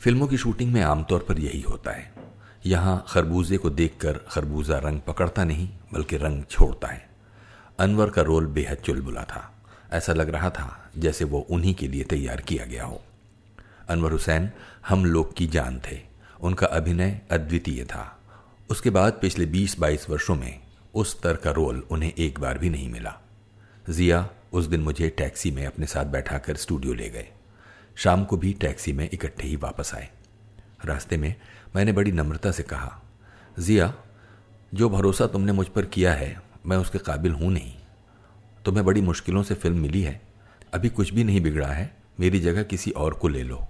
फ़िल्मों 0.00 0.26
की 0.26 0.36
शूटिंग 0.36 0.72
में 0.72 0.82
आमतौर 0.82 1.26
पर 1.28 1.38
यही 1.38 1.60
होता 1.60 1.90
है। 1.90 2.12
यहाँ 2.66 3.04
खरबूजे 3.08 3.56
को 3.56 3.70
देखकर 3.70 4.12
खरबूजा 4.12 4.78
रंग 4.78 5.00
पकड़ता 5.00 5.44
नहीं, 5.44 5.68
बल्कि 5.92 6.16
रंग 6.16 6.44
छोड़ता 6.44 6.88
है। 6.88 7.08
अनवर 7.78 8.10
का 8.10 8.22
रोल 8.22 8.46
बेहद 8.46 8.76
चुलबुला 8.76 9.22
था। 9.22 9.57
ऐसा 9.92 10.12
लग 10.12 10.28
रहा 10.28 10.50
था 10.50 10.90
जैसे 10.98 11.24
वो 11.24 11.40
उन्हीं 11.40 11.74
के 11.74 11.88
लिए 11.88 12.04
तैयार 12.04 12.40
किया 12.40 12.64
गया 12.64 12.84
हो। 12.84 13.02
अनवर 13.88 14.12
हुसैन, 14.12 14.50
हम 14.88 15.04
लोग 15.04 15.36
की 15.36 15.46
जान 15.46 15.80
थे। 15.90 16.00
उनका 16.40 16.66
अभिनय 16.66 17.20
अद्वितीय 17.30 17.84
था। 17.84 18.18
उसके 18.70 18.90
बाद 18.90 19.12
पिछले 19.12 19.46
20-22 19.46 20.10
वर्षों 20.10 20.34
में 20.34 20.60
उस 20.94 21.18
स्तर 21.18 21.36
का 21.36 21.50
रोल 21.50 21.86
उन्हें 21.90 22.12
एक 22.18 22.40
बार 22.40 22.58
भी 22.58 22.70
नहीं 22.70 22.88
मिला। 22.88 23.18
जिया 23.90 24.28
उस 24.52 24.64
दिन 24.64 24.80
मुझे 24.80 25.08
टैक्सी 25.08 25.50
में 25.50 25.66
अपने 25.66 25.86
साथ 25.86 26.04
बैठाकर 26.04 26.56
स्टूडियो 26.56 26.94
ले 26.94 27.08
गए। 27.08 27.28
शाम 27.96 28.24
को 28.24 28.36
भी 28.36 28.52
टैक्सी 28.52 28.92
में 28.92 29.10
इकट्ठे 29.12 29.48
ही 29.48 29.56
वापस 29.56 29.94
आए। 29.94 30.08
रास्ते 30.84 31.16
में 31.16 31.34
मैंने 31.76 31.92
बड़ी 31.92 32.12
नम्रता 32.12 32.50
से 32.50 32.62
कहा, 32.62 33.02
जिया, 33.58 33.94
जो 34.74 34.88
भरोसा 34.88 35.26
तुमने 35.26 35.52
मुझ 35.52 35.66
पर 35.66 35.84
किया 35.84 36.14
है, 36.14 36.42
मैं 36.66 36.76
उसके 36.76 36.98
काबिल 36.98 37.32
हूँ 37.32 37.52
नहीं। 37.52 37.77
तुम्हें 38.68 38.86
बड़ी 38.86 39.00
मुश्किलों 39.00 39.42
से 39.42 39.54
फ़िल्म 39.54 39.78
मिली 39.78 40.02
है। 40.02 40.22
अभी 40.74 40.88
कुछ 40.88 41.14
भी 41.14 41.24
नहीं 41.24 41.40
बिगड़ा 41.40 41.66
है। 41.66 41.96
मेरी 42.20 42.40
जगह 42.40 42.62
किसी 42.62 42.90
और 42.90 43.14
को 43.14 43.28
ले 43.28 43.42
लो। 43.42 43.68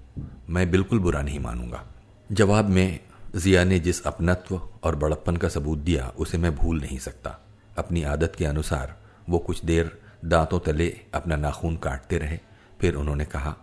मैं 0.51 0.71
बिल्कुल 0.71 0.99
बुरा 0.99 1.23
नहीं 1.23 1.41
मानूँगा। 1.41 1.85
जवाब 2.33 2.69
में, 2.69 3.01
जिया 3.37 3.65
ने 3.65 3.79
जिस 3.79 4.07
अपनत्व 4.07 4.69
और 4.85 4.97
बड़प्पन 4.97 5.37
का 5.37 5.49
सबूत 5.49 5.79
दिया, 5.79 6.13
उसे 6.19 6.39
मैं 6.39 6.57
भूल 6.57 6.81
नहीं 6.81 6.99
सकता। 6.99 7.39
अपनी 7.79 8.03
आदत 8.03 8.33
के 8.39 8.45
अनुसार, 8.45 8.97
वो 9.29 9.39
कुछ 9.39 9.65
देर 9.65 9.99
दांतों 10.25 10.61
तले 10.61 11.01
अपना 11.15 11.37
नाखून 11.37 11.77
काटते 11.77 12.19
रहे। 12.19 12.39
फिर 12.81 12.95
उन्होंने 12.95 13.25
कहा, 13.25 13.57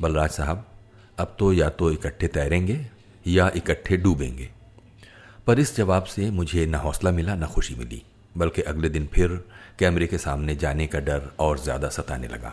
बलराज 0.00 0.30
साहब, 0.30 0.66
अब 1.18 1.36
तो 1.38 1.52
या 1.52 1.68
तो 1.68 1.90
इकट्ठे 1.90 2.28
तैरेंगे 2.28 2.86
या 3.26 3.50
इकट्ठे 3.56 3.96
डूबेंगे। 3.96 4.50
पर 5.46 5.58
इस 5.58 5.76
जवाब 5.76 6.04
से 6.04 6.30
मुझे 6.30 6.66
न 6.66 6.74
हौसला 6.74 7.10
मिला, 7.10 7.34
न 7.34 7.46
खुशी 7.46 7.74
मिली। 7.74 8.02
बल्कि 8.36 8.62
अगले 8.62 8.88
दिन 8.88 9.06
फिर 9.06 9.44
कैमरे 9.78 10.06
के 10.06 10.18
सामने 10.18 10.54
जाने 10.56 10.86
का 10.86 10.98
डर 11.00 11.30
और 11.38 11.58
ज़्यादा 11.58 11.88
सताने 11.88 12.28
लगा। 12.28 12.52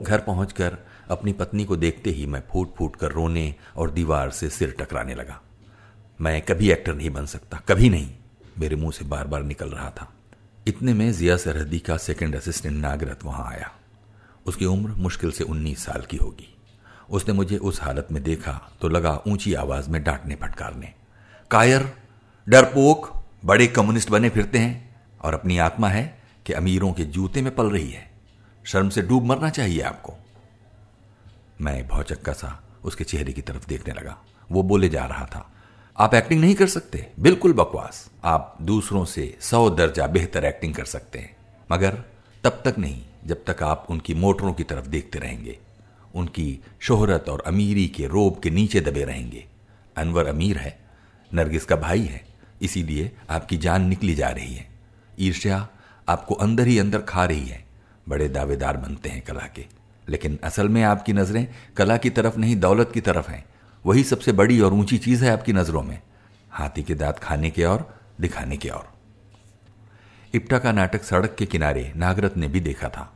घर 0.00 0.20
पहुंचकर 0.20 0.76
अपनी 1.10 1.32
पत्नी 1.32 1.64
को 1.64 1.76
देखते 1.76 2.10
ही 2.10 2.26
मैं 2.26 2.42
फूट 2.50 2.74
फूट 2.76 2.96
कर 2.96 3.12
रोने 3.12 3.54
और 3.76 3.90
दीवार 3.90 4.30
से 4.30 4.48
सिर 4.50 4.74
टकराने 4.80 5.14
लगा। 5.14 5.40
मैं 6.20 6.40
कभी 6.42 6.70
एक्टर 6.70 6.94
नहीं 6.94 7.10
बन 7.10 7.26
सकता, 7.26 7.60
कभी 7.68 7.90
नहीं। 7.90 8.10
मेरे 8.58 8.76
मुँह 8.76 8.92
से 8.92 9.04
बार 9.04 9.26
बार 9.26 9.42
निकल 9.42 9.68
रहा 9.68 9.90
था। 9.90 10.12
इतने 10.66 10.94
में 10.94 11.12
जिया 11.12 11.36
सरहदी 11.36 11.78
का 11.78 11.96
सेकंड 11.96 12.36
असिस्टेंट 12.36 12.76
नागरत 12.76 13.24
वहाँ 13.24 13.46
आया। 13.52 13.70
उसकी 14.46 14.64
उम्र 14.64 14.90
मुश्किल 14.92 15.30
से 15.30 15.44
उन्नीस 15.44 15.84
साल 15.84 16.02
की 16.02 16.16
होगी। 16.16 16.54
उसने 17.10 17.34
मुझे 17.34 17.56
उस 17.58 17.80
हालत 17.82 18.08
में 18.12 18.22
देखा 18.22 18.52
तो 18.80 18.88
लगा 18.88 19.16
ऊँची 19.28 19.54
आवाज़ 19.54 19.90
में 19.90 20.02
डांटने 20.04 20.34
फटकारने। 20.34 20.92
कायर, 21.50 21.88
डरपोक, 22.46 23.12
बड़े 23.44 23.66
कम्युनिस्ट 23.66 24.10
बने 24.10 24.28
फिरते 24.28 24.58
हैं 24.58 25.00
और 25.20 25.34
अपनी 25.34 25.58
आत्मा 25.58 25.88
है। 25.88 26.17
कि 26.48 26.54
अमीरों 26.54 26.92
के 26.92 27.04
जूते 27.04 27.42
में 27.42 27.54
पल 27.54 27.70
रही 27.70 27.90
है। 27.90 28.10
शर्म 28.64 28.88
से 28.88 29.02
डूब 29.02 29.24
मरना 29.24 29.50
चाहिए 29.50 29.80
आपको। 29.80 30.14
मैं 31.60 31.88
भौचक्का 31.88 32.32
सा 32.32 32.62
उसके 32.84 33.04
चेहरे 33.04 33.32
की 33.32 33.42
तरफ़ 33.42 33.66
देखने 33.66 33.94
लगा। 33.94 34.18
वो 34.52 34.62
बोले 34.62 34.88
जा 34.88 35.04
रहा 35.04 35.26
था, 35.26 35.52
आप 35.98 36.14
एक्टिंग 36.14 36.40
नहीं 36.40 36.54
कर 36.54 36.66
सकते। 36.66 37.12
बिल्कुल 37.20 37.52
बकवास। 37.52 38.10
आप 38.24 38.58
दूसरों 38.62 39.04
से 39.04 39.38
सौ 39.40 39.70
दर्जा 39.70 40.06
बेहतर 40.06 40.44
एक्टिंग 40.44 40.74
कर 40.74 40.84
सकते 40.84 41.18
हैं। 41.18 41.36
मगर 41.72 42.04
तब 42.44 42.62
तक 42.64 42.74
नहीं, 42.78 43.02
जब 43.26 43.44
तक 43.44 43.62
आप 43.62 43.86
उनकी 43.90 44.14
मोटरों 44.14 44.52
की 44.52 44.64
तरफ़ 44.64 44.86
देखते 44.86 45.18
रहेंगे। 45.18 45.58
उनकी 46.14 46.60
शोहरत 46.80 47.28
और 47.28 47.40
अमीरी 47.46 47.88
के 47.88 48.06
रोब 48.06 48.40
के 48.40 48.50
नीचे 48.50 48.80
दबे 48.80 49.04
रहेंगे। 49.04 49.46
अनवर 49.96 50.26
अमीर 50.26 50.58
है, 50.58 50.78
नरगिस 51.34 51.64
का 51.64 51.76
भाई 51.76 52.04
है, 52.04 52.26
इसीलिए 52.62 53.16
आपकी 53.30 53.56
जान 53.56 53.88
निकली 53.88 54.14
जा 54.14 54.28
रही 54.28 54.54
है। 54.54 54.68
ईर्ष्या 55.18 55.68
आपको 56.08 56.34
अंदर 56.34 56.66
ही 56.66 56.78
अंदर 56.78 57.00
खा 57.00 57.24
रही 57.24 57.46
है। 57.46 57.64
बड़े 58.08 58.28
दावेदार 58.28 58.76
बनते 58.76 59.08
हैं 59.08 59.22
कला 59.22 59.48
के। 59.54 59.66
लेकिन 60.08 60.38
असल 60.44 60.68
में 60.68 60.82
आपकी 60.82 61.12
नज़रें 61.12 61.48
कला 61.76 61.96
की 61.96 62.10
तरफ़ 62.10 62.38
नहीं, 62.38 62.56
दौलत 62.56 62.90
की 62.94 63.00
तरफ़ 63.00 63.30
हैं। 63.30 63.44
वही 63.86 64.04
सबसे 64.04 64.32
बड़ी 64.32 64.60
और 64.60 64.72
ऊँची 64.72 64.98
चीज़ 64.98 65.24
है 65.24 65.32
आपकी 65.32 65.52
नज़रों 65.52 65.82
में। 65.82 66.00
हाथी 66.50 66.82
के 66.82 66.94
दांत 66.94 67.18
खाने 67.18 67.50
के 67.50 67.64
और 67.64 67.94
दिखाने 68.20 68.56
के 68.56 68.68
और। 68.68 68.92
इप्टा 70.34 70.58
का 70.58 70.72
नाटक 70.72 71.02
सड़क 71.02 71.36
के 71.38 71.46
किनारे 71.46 71.92
नागरत 71.96 72.36
ने 72.36 72.48
भी 72.48 72.60
देखा 72.60 72.88
था। 72.88 73.12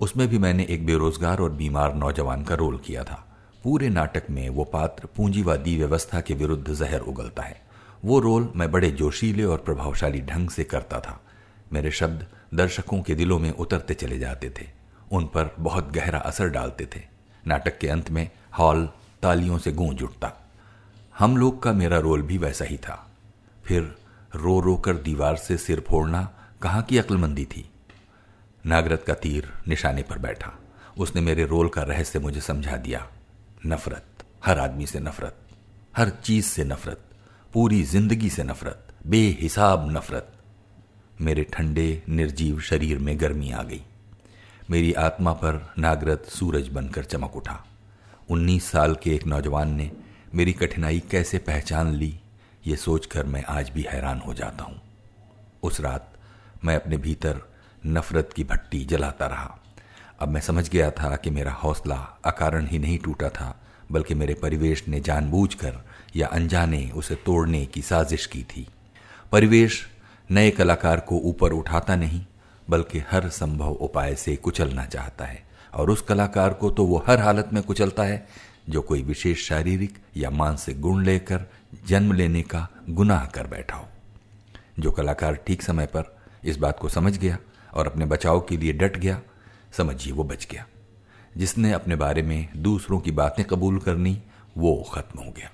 उसमें 0.00 0.28
भी 0.28 0.38
मैंने 0.38 0.66
एक 0.70 0.86
बेरोजगार 0.86 1.38
और 1.38 1.50
बीमार 1.50 1.94
नौजवान 1.94 2.44
का 2.44 2.54
रोल 2.54 2.78
किया 2.78 3.04
था। 3.04 3.38
पूरे 3.64 3.88
नाटक 3.88 4.22
में 4.30 4.48
वो 4.48 4.64
पात्र 4.64 5.08
पूंजीवादी 5.16 5.76
व्यवस्था 5.76 6.20
के 6.20 6.34
विरुद्ध 6.34 6.72
जहर 6.72 7.00
उगलता 7.00 7.42
है। 7.42 7.60
वो 8.04 8.20
रोल 8.20 8.52
मैं 8.56 8.72
बड़े 8.72 8.90
जोशीले 8.90 9.44
और 9.44 9.58
प्रभावशाली 9.58 10.20
ढंग 10.20 10.50
से 10.50 10.64
करता 10.64 11.00
था। 11.00 11.20
मेरे 11.72 11.90
शब्द 11.90 12.26
दर्शकों 12.54 13.02
के 13.02 13.14
दिलों 13.14 13.38
में 13.38 13.50
उतरते 13.50 13.94
चले 13.94 14.18
जाते 14.18 14.50
थे। 14.50 14.66
उन 15.12 15.24
पर 15.24 15.56
बहुत 15.58 15.92
गहरा 15.92 16.18
असर 16.18 16.48
डालते 16.48 16.88
थे। 16.96 17.00
नाटक 17.46 17.78
के 17.78 17.88
अंत 17.88 18.10
में 18.10 18.30
हॉल 18.58 18.90
तालियों 19.22 19.58
से 19.58 19.72
गूंज 19.72 20.02
उठता। 20.02 20.32
हम 21.18 21.36
लोग 21.36 21.62
का 21.62 21.72
मेरा 21.72 21.98
रोल 21.98 22.22
भी 22.22 22.38
वैसा 22.38 22.64
ही 22.64 22.76
था। 22.76 23.10
फिर 23.64 23.96
रो 24.34 24.60
रो 24.60 24.76
कर 24.76 24.96
दीवार 24.96 25.36
से 25.36 25.56
सिर 25.56 25.80
फोड़ना 25.80 26.32
कहाँ 26.62 26.82
की 26.82 26.98
अक्लमंदी 26.98 27.44
थी? 27.44 27.70
नागरत 28.66 29.04
का 29.06 29.14
तीर 29.14 29.52
निशाने 29.68 30.02
पर 30.02 30.18
बैठा। 30.18 30.52
उसने 30.98 31.22
मेरे 31.22 31.44
रोल 31.44 31.68
का 31.68 31.82
रहस्य 31.82 32.18
मुझे 32.18 32.40
समझा 32.40 32.76
दिया। 32.76 33.08
नफरत। 33.66 34.04
हर 34.44 34.58
आदमी 34.58 34.86
से 34.86 35.00
नफरत। 35.00 35.36
हर 35.96 36.10
चीज़ 36.10 36.46
से 36.46 36.64
नफरत। 36.64 37.00
पूरी 37.52 37.82
ज़िंदगी 37.82 38.30
से 38.30 38.44
नफरत। 38.44 38.86
बेहिसाब 39.06 39.96
नफरत। 39.96 40.35
मेरे 41.20 41.42
ठंडे, 41.52 42.02
निर्जीव 42.08 42.58
शरीर 42.60 42.98
में 42.98 43.20
गर्मी 43.20 43.50
आ 43.50 43.62
गई। 43.62 43.80
मेरी 44.70 44.92
आत्मा 44.92 45.32
पर 45.32 45.72
नागरत 45.78 46.24
सूरज 46.28 46.68
बनकर 46.68 47.04
चमक 47.04 47.36
उठा। 47.36 47.64
उन्नीस 48.30 48.70
साल 48.70 48.94
के 48.94 49.14
एक 49.14 49.26
नौजवान 49.26 49.74
ने 49.74 49.90
मेरी 50.34 50.52
कठिनाई 50.52 51.02
कैसे 51.10 51.38
पहचान 51.38 51.94
ली, 51.94 52.18
ये 52.66 52.76
सोचकर 52.76 53.26
मैं 53.26 53.44
आज 53.44 53.70
भी 53.70 53.82
हैरान 53.82 54.18
हो 54.18 54.34
जाता 54.34 54.64
हूँ। 54.64 54.80
उस 55.62 55.80
रात 55.80 56.12
मैं 56.64 56.76
अपने 56.76 56.96
भीतर 56.96 57.40
नफरत 57.86 58.30
की 58.36 58.44
भट्टी 58.44 58.84
जलाता 58.84 59.26
रहा। 59.26 59.58
अब 60.20 60.28
मैं 60.28 60.40
समझ 60.40 60.68
गया 60.68 60.90
था 60.90 61.16
कि 61.16 61.30
मेरा 61.30 61.52
हौसला 61.52 61.96
अकारण 62.24 62.66
ही 62.66 62.78
नहीं 62.78 62.98
टूटा 62.98 63.28
था, 63.28 63.60
बल्कि 63.92 64.14
मेरे 64.14 64.34
परिवेश 64.34 64.88
ने 64.88 65.00
जानबूझकर 65.00 65.82
या 66.16 66.26
अनजाने 66.26 66.90
उसे 66.90 67.14
तोड़ने 67.14 67.66
की 67.66 67.82
साजिश 67.82 68.26
की 68.26 68.42
थी। 68.42 68.66
परिवेश 69.32 69.86
नए 70.30 70.50
कलाकार 70.50 71.00
को 71.00 71.16
ऊपर 71.16 71.52
उठाता 71.52 71.96
नहीं, 71.96 72.26
बल्कि 72.70 72.98
हर 72.98 73.28
संभव 73.28 73.72
उपाय 73.72 74.14
से 74.14 74.36
कुचलना 74.36 74.84
चाहता 74.84 75.24
है। 75.24 75.46
और 75.74 75.90
उस 75.90 76.02
कलाकार 76.02 76.54
को 76.54 76.70
तो 76.70 76.84
वो 76.84 77.04
हर 77.06 77.20
हालत 77.20 77.50
में 77.52 77.62
कुचलता 77.62 78.02
है, 78.02 78.26
जो 78.68 78.82
कोई 78.82 79.02
विशेष 79.02 79.48
शारीरिक 79.48 79.98
या 80.16 80.30
मानसिक 80.30 80.80
गुण 80.80 81.04
लेकर 81.04 81.46
जन्म 81.86 82.12
लेने 82.12 82.42
का 82.42 82.68
गुनाह 82.90 83.26
कर 83.26 83.46
बैठा 83.46 83.76
हो। 83.76 83.88
जो 84.78 84.92
कलाकार 84.92 85.34
ठीक 85.34 85.62
समय 85.62 85.86
पर 85.86 86.16
इस 86.44 86.56
बात 86.56 86.78
को 86.78 86.88
समझ 86.88 87.18
गया 87.18 87.38
और 87.74 87.86
अपने 87.86 88.04
बचाव 88.04 88.40
के 88.40 88.56
लिए 88.56 88.72
डट 88.72 88.96
गया, 88.96 89.20
समझिए 89.76 90.12
वो 90.12 90.24
बच 90.24 90.48
गया। 90.50 90.66
जिसने 91.36 91.72
अपने 91.72 91.96
बारे 91.96 92.22
में 92.22 92.48
दूसरों 92.56 93.00
की 93.00 93.10
बातें 93.10 93.44
कबूल 93.44 93.78
करनी, 93.78 94.22
वो 94.58 94.90
खत्म 94.94 95.18
हो 95.18 95.30
गया। 95.30 95.50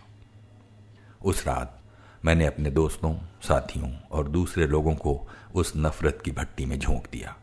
उस 1.25 1.47
रात 1.47 1.82
मैंने 2.25 2.47
अपने 2.47 2.71
दोस्तों, 2.71 3.15
साथियों 3.43 3.93
और 4.13 4.29
दूसरे 4.29 4.67
लोगों 4.67 4.95
को 4.95 5.29
उस 5.55 5.73
नफरत 5.77 6.19
की 6.25 6.31
भट्टी 6.31 6.65
में 6.65 6.79
झोंक 6.79 7.07
दिया। 7.13 7.37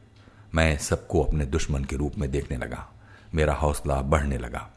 मैं 0.55 0.77
सबको 0.77 1.23
अपने 1.23 1.45
दुश्मन 1.45 1.83
के 1.83 1.95
रूप 1.95 2.17
में 2.17 2.31
देखने 2.31 2.57
लगा। 2.57 2.89
मेरा 3.35 3.53
हौसला 3.53 4.01
बढ़ने 4.01 4.37
लगा, 4.37 4.69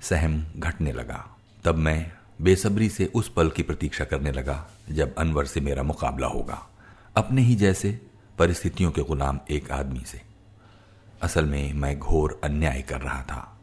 सहम 0.00 0.46
घटने 0.56 0.92
लगा। 0.92 1.36
तब 1.64 1.74
मैं 1.74 2.12
बेसब्री 2.42 2.88
से 2.88 3.06
उस 3.14 3.28
पल 3.28 3.50
की 3.50 3.62
प्रतीक्षा 3.62 4.04
करने 4.04 4.32
लगा, 4.32 4.66
जब 4.90 5.14
अनवर 5.14 5.44
से 5.44 5.60
मेरा 5.60 5.82
मुकाबला 5.82 6.26
होगा। 6.26 6.66
अपने 7.16 7.42
ही 7.42 7.54
जैसे 7.54 8.00
परिस्थितियों 8.38 8.90
के 8.90 9.02
गुलाम 9.02 9.40
एक 9.50 9.70
आदमी 9.70 10.04
से। 10.04 10.20
असल 11.22 11.44
में 11.44 11.72
मैं 11.72 11.98
घोर 11.98 12.40
अन्याय 12.44 12.82
कर 12.82 13.00
रहा 13.00 13.22
था। 13.22 13.60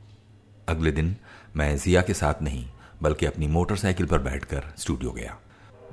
अगले 0.67 0.91
दिन 0.91 1.15
मैं 1.55 1.77
जिया 1.77 2.01
के 2.01 2.13
साथ 2.13 2.41
नहीं, 2.41 2.65
बल्कि 3.01 3.25
अपनी 3.25 3.47
मोटरसाइकिल 3.47 4.05
पर 4.05 4.19
बैठकर 4.19 4.73
स्टूडियो 4.77 5.11
गया। 5.11 5.37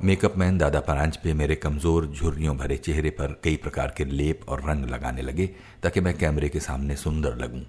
मेकअप 0.05 0.37
मैन 0.37 0.59
दादा 0.59 0.81
परांच 0.81 1.17
पे 1.17 1.33
मेरे 1.35 1.55
कमज़ोर 1.55 2.07
झुर्रियों 2.07 2.57
भरे 2.57 2.77
चेहरे 2.77 3.11
पर 3.11 3.41
कई 3.45 3.57
प्रकार 3.57 3.95
के 3.97 4.05
लेप 4.05 4.41
और 4.49 4.63
रंग 4.71 4.85
लगाने 4.85 5.23
लगे 5.23 5.47
ताकि 5.83 6.01
मैं 6.01 6.19
कैमरे 6.19 6.49
के 6.49 6.61
सामने 6.61 6.97
सुंदर 6.97 7.37
लगूं। 7.37 7.61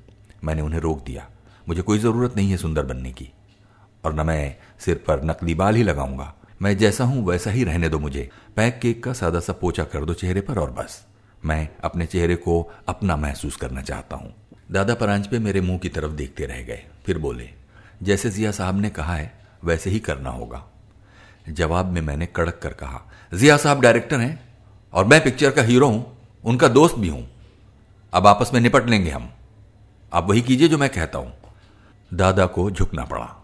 मैंने 0.44 0.62
उन्हें 0.62 0.80
रोक 0.80 1.04
दिया। 1.06 1.28
मुझे 1.68 1.82
कोई 1.82 2.00
ज़रूरत 2.00 2.36
नहीं 2.36 2.52
है 2.52 2.58
सुंदर 2.58 2.84
बनने 2.84 3.12
की। 3.12 3.30
और 4.06 4.14
न 4.14 4.26
मैं 4.26 4.56
सिर 4.80 4.96
पर 4.96 5.24
नकली 5.24 5.56
बाल 5.56 5.76
ही 5.76 5.84
लगाऊँगा। 5.84 6.36
मैं 6.62 6.78
जैसा 6.78 7.04
हूँ 7.04 7.26
वैसा 7.26 7.52
ही 7.52 7.64
रहने 7.64 7.90
दो 7.90 8.00
मुझे। 8.00 8.30
पैक 8.56 8.80
केक 8.80 9.04
का 9.04 9.14
सादा 9.14 9.40
सा 9.40 9.54
पोचा 9.54 9.84
कर 9.84 10.06
दो 10.06 10.14
चेहरे 10.14 10.42
पर 10.42 10.60
और 10.60 10.72
बस। 10.72 11.06
मैं 11.46 11.70
अपने 11.84 12.06
चेहरे 12.06 12.36
को 12.36 12.72
अपना 12.88 13.16
महसूस 13.16 13.56
करना 13.56 13.82
चाहता 13.82 14.16
हूँ। 14.16 14.34
दादा 14.72 14.94
परांच 14.94 15.28
पे 15.28 15.40
मेरे 15.40 15.62
मुँह 15.62 15.78
की 15.78 15.90
तरफ़ 15.90 16.12
देखते 16.12 16.46
रह 16.46 16.62
गए। 16.62 16.84
फिर 17.06 17.18
बोले, 17.18 17.50
जैसे 18.04 18.30
जिया 18.30 18.52
साहब 18.52 18.82
ने 18.82 18.90
कहा 18.90 19.16
है, 19.16 19.34
वैसे 19.64 19.90
ही 19.90 20.00
करना 20.00 20.30
होगा। 20.30 20.66
जवाब 21.50 21.86
में 21.86 22.02
मैंने 22.02 22.26
कड़क 22.26 22.60
कर 22.64 22.74
कहा, 22.74 23.02
जिया 23.34 23.58
साहब 23.58 23.82
डायरेक्टर 23.82 24.20
हैं 24.20 24.58
और 24.94 25.06
मैं 25.06 25.24
पिक्चर 25.24 25.52
का 25.52 25.62
हीरो 25.62 25.88
हूँ, 25.88 26.18
उनका 26.44 26.68
दोस्त 26.68 26.96
भी 26.96 27.08
हूँ। 27.08 27.28
अब 28.14 28.28
आपस 28.28 28.52
में 28.54 28.62
निपट 28.62 28.88
लेंगे 28.88 29.10
हम। 29.10 29.30
आप 30.14 30.30
वही 30.30 30.42
कीजिए 30.42 30.68
जो 30.68 30.78
मैं 30.78 30.90
कहता 30.90 31.20
हूँ। 31.20 31.34
दादा 32.14 32.46
को 32.46 32.72
झुकना 32.72 33.06
पड़ा। 33.06 33.36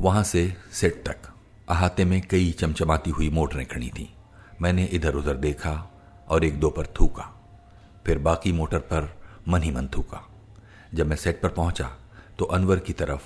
वहाँ 0.00 0.22
से 0.22 0.54
सेट 0.72 1.02
तक 1.08 1.16
अहाते 1.68 2.04
में 2.04 2.20
कई 2.22 2.50
चमचमाती 2.52 3.10
हुई 3.10 3.30
मोटरें 3.30 3.66
खड़ी 3.66 3.88
थी। 3.88 4.14
मैंने 4.62 4.84
इधर 4.84 5.14
उधर 5.14 5.34
देखा 5.34 5.90
और 6.28 6.44
एक 6.44 6.60
दो 6.60 6.70
पर 6.70 6.86
थूका। 6.86 7.30
फिर 8.06 8.18
बाकी 8.18 8.52
मोटर 8.52 8.78
पर 8.78 9.16
मन 9.48 9.62
ही 9.62 9.70
मन 9.70 9.86
थूका। 9.86 10.28
जब 10.94 11.06
मैं 11.06 11.16
सेट 11.16 11.40
पर 11.42 11.48
पहुँचा 11.48 11.90
तो 12.38 12.44
अनवर 12.44 12.78
की 12.78 12.92
तरफ़ 12.92 13.22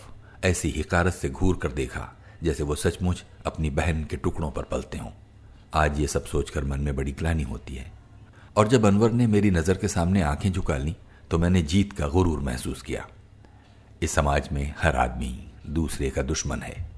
ऐसी 0.46 0.70
हिकारत 0.70 1.14
से 1.14 1.30
घूर 1.30 1.56
कर 1.56 1.72
देखा 1.72 2.15
जैसे 2.42 2.62
वो 2.62 2.74
सचमुच 2.74 3.24
अपनी 3.46 3.70
बहन 3.70 4.04
के 4.04 4.16
टुकड़ों 4.16 4.50
पर 4.50 4.62
पलते 4.62 4.98
हों। 4.98 5.10
आज 5.74 6.00
ये 6.00 6.06
सब 6.06 6.24
सोचकर 6.24 6.64
मन 6.64 6.80
में 6.80 6.96
बड़ी 6.96 7.12
ग्लानी 7.12 7.42
होती 7.42 7.74
है। 7.74 7.92
और 8.56 8.68
जब 8.68 8.86
अनवर 8.86 9.10
ने 9.10 9.26
मेरी 9.26 9.50
नज़र 9.50 9.76
के 9.76 9.88
सामने 9.88 10.22
आँखें 10.22 10.52
झुका 10.52 10.76
ली 10.76 10.96
तो 11.30 11.38
मैंने 11.38 11.62
जीत 11.62 11.92
का 11.92 12.08
गुरूर 12.08 12.40
महसूस 12.40 12.82
किया। 12.82 13.06
इस 14.02 14.10
समाज 14.10 14.48
में 14.52 14.74
हर 14.78 14.96
आदमी 14.96 15.48
दूसरे 15.66 16.10
का 16.10 16.22
दुश्मन 16.22 16.62
है। 16.62 16.90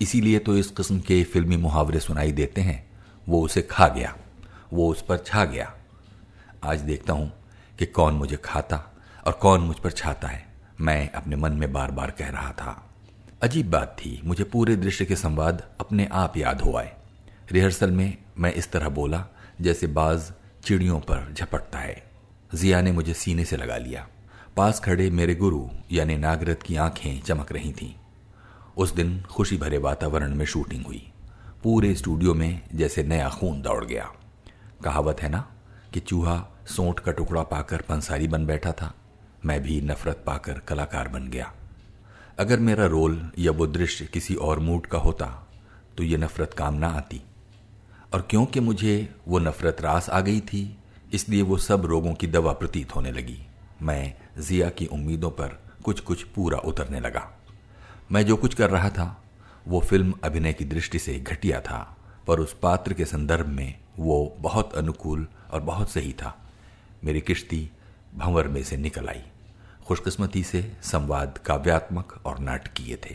इसीलिए 0.00 0.38
तो 0.38 0.56
इस 0.56 0.70
किस्म 0.70 1.00
के 1.00 1.24
फिल्मी 1.24 1.56
मुहावरे 1.56 2.00
सुनाई 2.00 2.32
देते 2.32 2.60
हैं। 2.60 2.90
वो 3.28 3.42
उसे 3.42 3.62
खा 3.62 3.88
गया। 3.88 4.16
वो 4.72 4.90
उस 4.90 5.02
पर 5.02 5.18
छा 5.18 5.44
गया। 5.44 5.74
आज 6.64 6.80
देखता 6.80 7.12
हूँ 7.12 7.32
कि 7.78 7.86
कौन 7.86 8.14
मुझे 8.14 8.36
खाता 8.36 8.96
और 9.26 9.32
कौन 9.32 9.60
मुझ 9.60 9.76
पर 9.76 9.90
छाता 9.90 10.28
है। 10.28 10.46
मैं 10.80 11.10
अपने 11.12 11.36
मन 11.36 11.52
में 11.52 11.72
बार 11.72 11.90
बार 11.90 12.10
कह 12.10 12.28
रहा 12.28 12.52
था। 12.52 12.87
अजीब 13.42 13.70
बात 13.70 13.96
थी। 13.98 14.20
मुझे 14.24 14.44
पूरे 14.44 14.76
दृश्य 14.76 15.04
के 15.04 15.16
संवाद 15.16 15.68
अपने 15.80 16.08
आप 16.12 16.36
याद 16.36 16.60
हो 16.60 16.76
आए 16.76 16.96
रिहर्सल 17.52 17.90
में 17.90 18.18
मैं 18.38 18.52
इस 18.52 18.72
तरह 18.72 18.88
बोला, 18.88 19.26
जैसे 19.60 19.86
बाज 19.86 20.32
चिड़ियों 20.64 21.00
पर 21.00 21.34
झपटता 21.34 21.78
है। 21.78 22.10
जिया 22.54 22.80
ने 22.80 22.92
मुझे 22.92 23.14
सीने 23.14 23.44
से 23.44 23.56
लगा 23.56 23.76
लिया। 23.76 24.08
पास 24.56 24.80
खड़े 24.80 25.10
मेरे 25.10 25.34
गुरु, 25.34 25.68
यानी 25.92 26.16
नागरथ 26.16 26.56
की 26.66 26.76
आँखें 26.76 27.22
चमक 27.22 27.52
रही 27.52 27.72
थीं। 27.72 27.94
उस 28.76 28.94
दिन 28.94 29.22
खुशी 29.22 29.56
भरे 29.56 29.78
वातावरण 29.78 30.34
में 30.34 30.46
शूटिंग 30.46 30.86
हुई। 30.86 31.12
पूरे 31.64 31.94
स्टूडियो 31.94 32.34
में 32.34 32.60
जैसे 32.74 33.02
नया 33.02 33.28
खून 33.28 33.62
दौड़ 33.62 33.84
गया। 33.84 34.12
कहावत 34.84 35.22
है 35.22 35.28
ना 35.28 35.48
कि 35.94 36.00
चूहा 36.00 36.48
सोंठ 36.66 37.00
का 37.00 37.12
टुकड़ा 37.12 37.42
पाकर 37.42 37.80
पंसारी 37.80 38.28
बन 38.28 38.46
बैठा 38.46 38.72
था। 38.72 38.94
मैं 39.44 39.62
भी 39.62 39.80
नफरत 39.80 40.22
पाकर 40.26 40.52
कलाकार 40.52 41.08
बन 41.08 41.28
गया। 41.28 41.54
अगर 42.38 42.60
मेरा 42.60 42.86
रोल 42.86 43.30
या 43.38 43.52
वो 43.52 43.66
दृश्य 43.66 44.04
किसी 44.06 44.34
और 44.34 44.58
मूड 44.58 44.86
का 44.86 44.98
होता 44.98 45.26
तो 45.96 46.04
ये 46.04 46.16
नफरत 46.16 46.54
काम 46.54 46.74
ना 46.74 46.88
आती। 46.88 47.20
और 48.14 48.26
क्योंकि 48.30 48.60
मुझे 48.60 49.14
वो 49.28 49.38
नफरत 49.38 49.80
रास 49.80 50.08
आ 50.10 50.20
गई 50.20 50.40
थी, 50.40 50.78
इसलिए 51.12 51.42
वो 51.42 51.56
सब 51.58 51.86
रोगों 51.86 52.12
की 52.14 52.26
दवा 52.26 52.52
प्रतीत 52.52 52.94
होने 52.96 53.12
लगी। 53.12 53.38
मैं 53.82 54.14
जिया 54.38 54.68
की 54.70 54.86
उम्मीदों 54.86 55.30
पर 55.30 55.58
कुछ 55.84 56.00
कुछ 56.00 56.22
पूरा 56.24 56.58
उतरने 56.58 57.00
लगा। 57.00 57.28
मैं 58.12 58.24
जो 58.26 58.36
कुछ 58.36 58.54
कर 58.54 58.70
रहा 58.70 58.90
था, 58.90 59.24
वो 59.68 59.80
फ़िल्म 59.80 60.14
अभिनय 60.24 60.52
की 60.52 60.64
दृष्टि 60.64 60.98
से 60.98 61.18
घटिया 61.18 61.60
था, 61.60 61.96
पर 62.26 62.40
उस 62.40 62.56
पात्र 62.62 62.92
के 62.92 63.04
संदर्भ 63.04 63.46
में 63.46 63.74
वो 63.98 64.36
बहुत 64.38 64.74
अनुकूल 64.74 65.26
और 65.50 65.60
बहुत 65.60 65.90
सही 65.90 66.12
था। 66.12 66.34
मेरी 67.04 67.20
किश्ती 67.20 67.70
भंवर 68.14 68.48
में 68.48 68.62
से 68.62 68.76
निकल 68.76 69.08
आई। 69.08 69.22
खुशकिस्मती 69.88 70.42
से 70.42 70.72
संवाद 70.82 71.38
काव्यात्मक 71.46 72.22
और 72.26 72.38
नाटकीय 72.38 72.96
थे। 72.96 73.14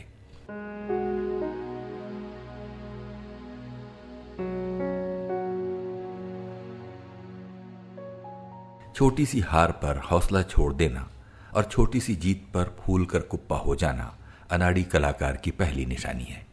छोटी 8.96 9.26
सी 9.26 9.40
हार 9.40 9.72
पर 9.72 9.98
हौसला 9.98 10.42
छोड़ 10.42 10.74
देना 10.74 11.10
और 11.56 11.64
छोटी 11.64 12.00
सी 12.00 12.16
जीत 12.16 12.48
पर 12.54 12.76
फूल 12.80 13.06
कर 13.06 13.20
कुप्पा 13.20 13.58
हो 13.58 13.76
जाना 13.76 14.18
अनाड़ी 14.52 14.84
कलाकार 14.84 15.36
की 15.36 15.52
पहली 15.52 15.86
निशानी 15.86 16.24
है। 16.24 16.46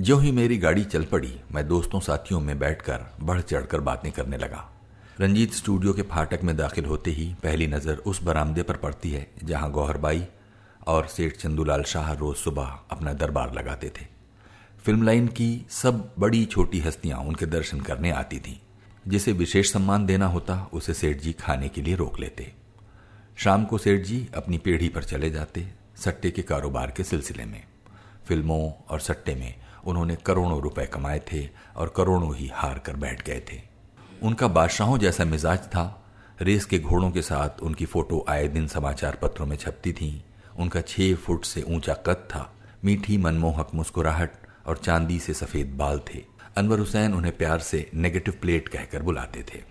जो 0.00 0.18
ही 0.18 0.32
मेरी 0.32 0.58
गाड़ी 0.58 0.84
चल 0.84 1.04
पड़ी, 1.04 1.40
मैं 1.52 1.68
दोस्तों 1.68 2.00
साथियों 2.00 2.40
में 2.40 2.58
बैठकर 2.58 3.06
बढ़ 3.20 3.40
चढ़कर 3.40 3.80
बातें 3.80 4.12
करने 4.12 4.36
लगा। 4.36 4.70
रंजीत 5.18 5.52
स्टूडियो 5.52 5.92
के 5.92 6.02
फाटक 6.02 6.42
में 6.42 6.56
दाखिल 6.56 6.84
होते 6.84 7.10
ही 7.10 7.24
पहली 7.42 7.66
नज़र 7.66 7.96
उस 7.96 8.22
बरामदे 8.22 8.62
पर 8.62 8.76
पड़ती 8.76 9.10
है, 9.10 9.26
जहाँ 9.44 9.70
गौहरबाई 9.70 10.22
और 10.86 11.06
सेठ 11.06 11.36
चंदूलाल 11.36 11.82
शाह 11.82 12.12
रोज 12.12 12.36
सुबह 12.36 12.78
अपना 12.90 13.12
दरबार 13.12 13.52
लगाते 13.54 13.88
थे। 13.88 14.06
फ़िल्म 14.84 15.02
लाइन 15.02 15.26
की 15.28 15.66
सब 15.70 16.12
बड़ी 16.18 16.44
छोटी 16.44 16.80
हस्तियाँ 16.80 17.18
उनके 17.18 17.46
दर्शन 17.46 17.80
करने 17.80 18.10
आती 18.10 18.38
थीं। 18.38 18.56
जिसे 19.08 19.32
विशेष 19.32 19.72
सम्मान 19.72 20.06
देना 20.06 20.26
होता, 20.26 20.68
उसे 20.72 20.94
सेठ 20.94 21.20
जी 21.20 21.32
खाने 21.32 21.68
के 21.68 21.82
लिए 21.82 21.94
रोक 21.94 22.20
लेते। 22.20 22.52
शाम 23.36 23.64
को 23.64 23.78
सेठ 23.78 24.04
जी 24.04 24.26
अपनी 24.34 24.58
पीढ़ी 24.58 24.88
पर 24.88 25.04
चले 25.04 25.30
जाते, 25.30 25.66
सट्टे 25.96 26.30
के 26.30 26.42
कारोबार 26.42 26.90
के 26.90 27.04
सिलसिले 27.04 27.44
में। 27.44 27.62
फ़िल्मों 28.26 28.70
और 28.88 29.00
सट्टे 29.00 29.34
में 29.34 29.54
उन्होंने 29.84 30.16
करोड़ों 30.16 30.60
रुपए 30.60 30.86
कमाए 30.86 31.20
थे 31.32 31.48
और 31.76 31.92
करोड़ों 31.96 32.34
ही 32.36 32.50
हार 32.54 32.78
कर 32.78 32.96
बैठ 32.96 33.26
गए 33.26 33.42
थे। 33.52 33.69
उनका 34.22 34.46
बादशाहों 34.48 34.96
जैसा 34.98 35.24
मिजाज 35.24 35.58
था। 35.58 35.84
रेस 36.42 36.64
के 36.64 36.78
घोड़ों 36.78 37.10
के 37.10 37.22
साथ 37.22 37.60
उनकी 37.62 37.84
फ़ोटो 37.84 38.24
आए 38.28 38.48
दिन 38.48 38.66
समाचार 38.66 39.18
पत्रों 39.22 39.46
में 39.46 39.56
छपती 39.56 39.92
थी। 39.92 40.10
उनका 40.58 40.80
छह 40.80 41.14
फुट 41.14 41.44
से 41.44 41.62
ऊँचा 41.62 41.94
कद 42.06 42.26
था। 42.30 42.52
मीठी 42.84 43.16
मनमोहक 43.18 43.68
मुस्कुराहट 43.74 44.32
और 44.66 44.76
चांदी 44.76 45.18
से 45.18 45.34
सफ़ेद 45.34 45.74
बाल 45.76 46.00
थे। 46.08 46.22
अनवर 46.56 46.78
हुसैन 46.78 47.14
उन्हें 47.14 47.36
प्यार 47.36 47.58
से 47.58 47.90
नेगेटिव 47.94 48.34
प्लेट 48.40 48.68
कहकर 48.68 49.02
बुलाते 49.02 49.42
थे। 49.42 49.62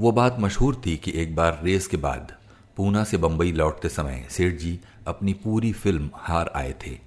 वो 0.00 0.12
बात 0.12 0.36
मशहूर 0.40 0.82
थी 0.86 0.96
कि 0.96 1.12
एक 1.14 1.36
बार 1.36 1.60
रेस 1.64 1.86
के 1.86 1.96
बाद 1.96 2.32
पूना 2.76 3.04
से 3.04 3.16
बंबई 3.16 3.52
लौटते 3.52 3.88
समय 3.88 4.26
सेठ 4.30 4.58
जी 4.58 4.78
अपनी 5.06 5.32
पूरी 5.34 5.72
फ़िल्म 5.72 6.10
हार 6.14 6.52
आए 6.56 6.74
थे। 6.86 6.98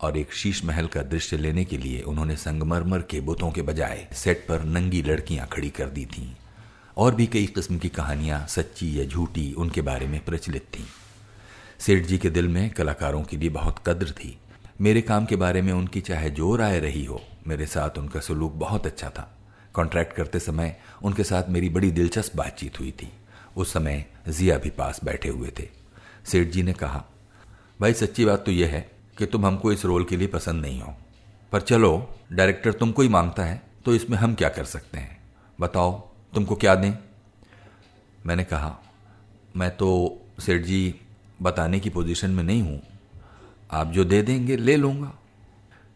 और 0.00 0.16
एक 0.16 0.32
शीश 0.32 0.64
महल 0.64 0.86
का 0.86 1.02
दृश्य 1.02 1.36
लेने 1.36 1.64
के 1.64 1.78
लिए 1.78 2.00
उन्होंने 2.00 2.36
संगमरमर 2.36 2.98
के 2.98 3.20
बुतों 3.20 3.50
के 3.50 3.62
बजाय 3.62 4.08
सेट 4.12 4.46
पर 4.48 4.64
नंगी 4.64 5.02
लड़कियाँ 5.02 5.46
खड़ी 5.46 5.70
कर 5.70 5.88
दी 5.88 6.06
थीं। 6.06 6.34
और 6.96 7.14
भी 7.14 7.26
कई 7.26 7.46
किस्म 7.46 7.78
की 7.78 7.88
कहानियाँ, 7.88 8.46
सच्ची 8.46 9.00
या 9.00 9.04
झूठी, 9.04 9.52
उनके 9.52 9.80
बारे 9.80 10.06
में 10.06 10.24
प्रचलित 10.24 10.62
थीं। 10.62 10.84
सेठ 11.78 12.06
जी 12.06 12.18
के 12.18 12.30
दिल 12.30 12.48
में 12.48 12.70
कलाकारों 12.70 13.22
के 13.22 13.36
लिए 13.36 13.48
बहुत 13.48 13.76
कद्र 13.86 14.10
थी। 14.10 14.38
मेरे 14.80 15.00
काम 15.00 15.26
के 15.26 15.36
बारे 15.36 15.62
में 15.62 15.72
उनकी 15.72 16.00
चाहे 16.00 16.30
जो 16.30 16.56
राय 16.56 16.80
रही 16.80 17.04
हो, 17.04 17.22
मेरे 17.46 17.66
साथ 17.66 17.98
उनका 17.98 18.20
सलूक 18.20 18.52
बहुत 18.52 18.86
अच्छा 18.86 19.10
था। 19.10 19.38
कॉन्ट्रैक्ट 19.74 20.12
करते 20.12 20.40
समय 20.40 20.80
उनके 21.02 21.24
साथ 21.24 21.42
मेरी 21.48 21.68
बड़ी 21.68 21.90
दिलचस्प 21.90 22.36
बातचीत 22.36 22.80
हुई 22.80 22.90
थी। 22.90 23.12
उस 23.56 23.72
समय 23.72 24.06
जिया 24.28 24.58
भी 24.58 24.70
पास 24.70 25.00
बैठे 25.04 25.28
हुए 25.28 25.52
थे। 25.58 25.68
सेठ 26.26 26.48
जी 26.48 26.62
ने 26.62 26.72
कहा, 26.72 27.04
भाई, 27.80 27.94
सच्ची 27.94 28.24
बात 28.24 28.44
तो 28.46 28.52
यह 28.52 28.68
है 28.68 28.99
कि 29.20 29.26
तुम 29.26 29.46
हमको 29.46 29.72
इस 29.72 29.84
रोल 29.84 30.04
के 30.04 30.16
लिए 30.16 30.28
पसंद 30.28 30.62
नहीं 30.62 30.80
हो। 30.80 30.94
पर 31.52 31.60
चलो, 31.60 32.08
डायरेक्टर 32.32 32.72
तुमको 32.72 33.02
ही 33.02 33.08
माँगता 33.08 33.44
है 33.44 33.62
तो 33.84 33.94
इसमें 33.94 34.16
हम 34.18 34.34
क्या 34.34 34.48
कर 34.48 34.64
सकते 34.64 34.98
हैं? 34.98 35.18
बताओ, 35.58 35.92
तुमको 36.32 36.54
क्या 36.56 36.74
दें? 36.74 36.92
मैंने 38.26 38.44
कहा, 38.44 38.76
मैं 39.56 39.70
तो 39.76 40.20
सेठ 40.40 40.62
जी 40.62 40.94
बताने 41.42 41.80
की 41.80 41.90
पोजीशन 41.90 42.30
में 42.30 42.42
नहीं 42.44 42.62
हूँ। 42.62 42.80
आप 43.70 43.86
जो 43.86 44.04
दे 44.04 44.22
देंगे, 44.22 44.56
ले 44.56 44.76
लूँगा। 44.76 45.12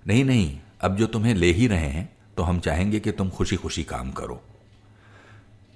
नहीं 0.06 0.24
नहीं, 0.24 0.58
अब 0.80 0.96
जो 0.96 1.06
तुम्हें 1.06 1.34
ले 1.34 1.52
ही 1.52 1.66
रहे 1.66 1.88
हैं 1.88 2.08
तो 2.37 2.42
हम 2.42 2.58
चाहेंगे 2.60 3.00
कि 3.00 3.12
तुम 3.12 3.30
खुशी 3.30 3.56
खुशी 3.56 3.84
काम 3.84 4.10
करो। 4.12 4.40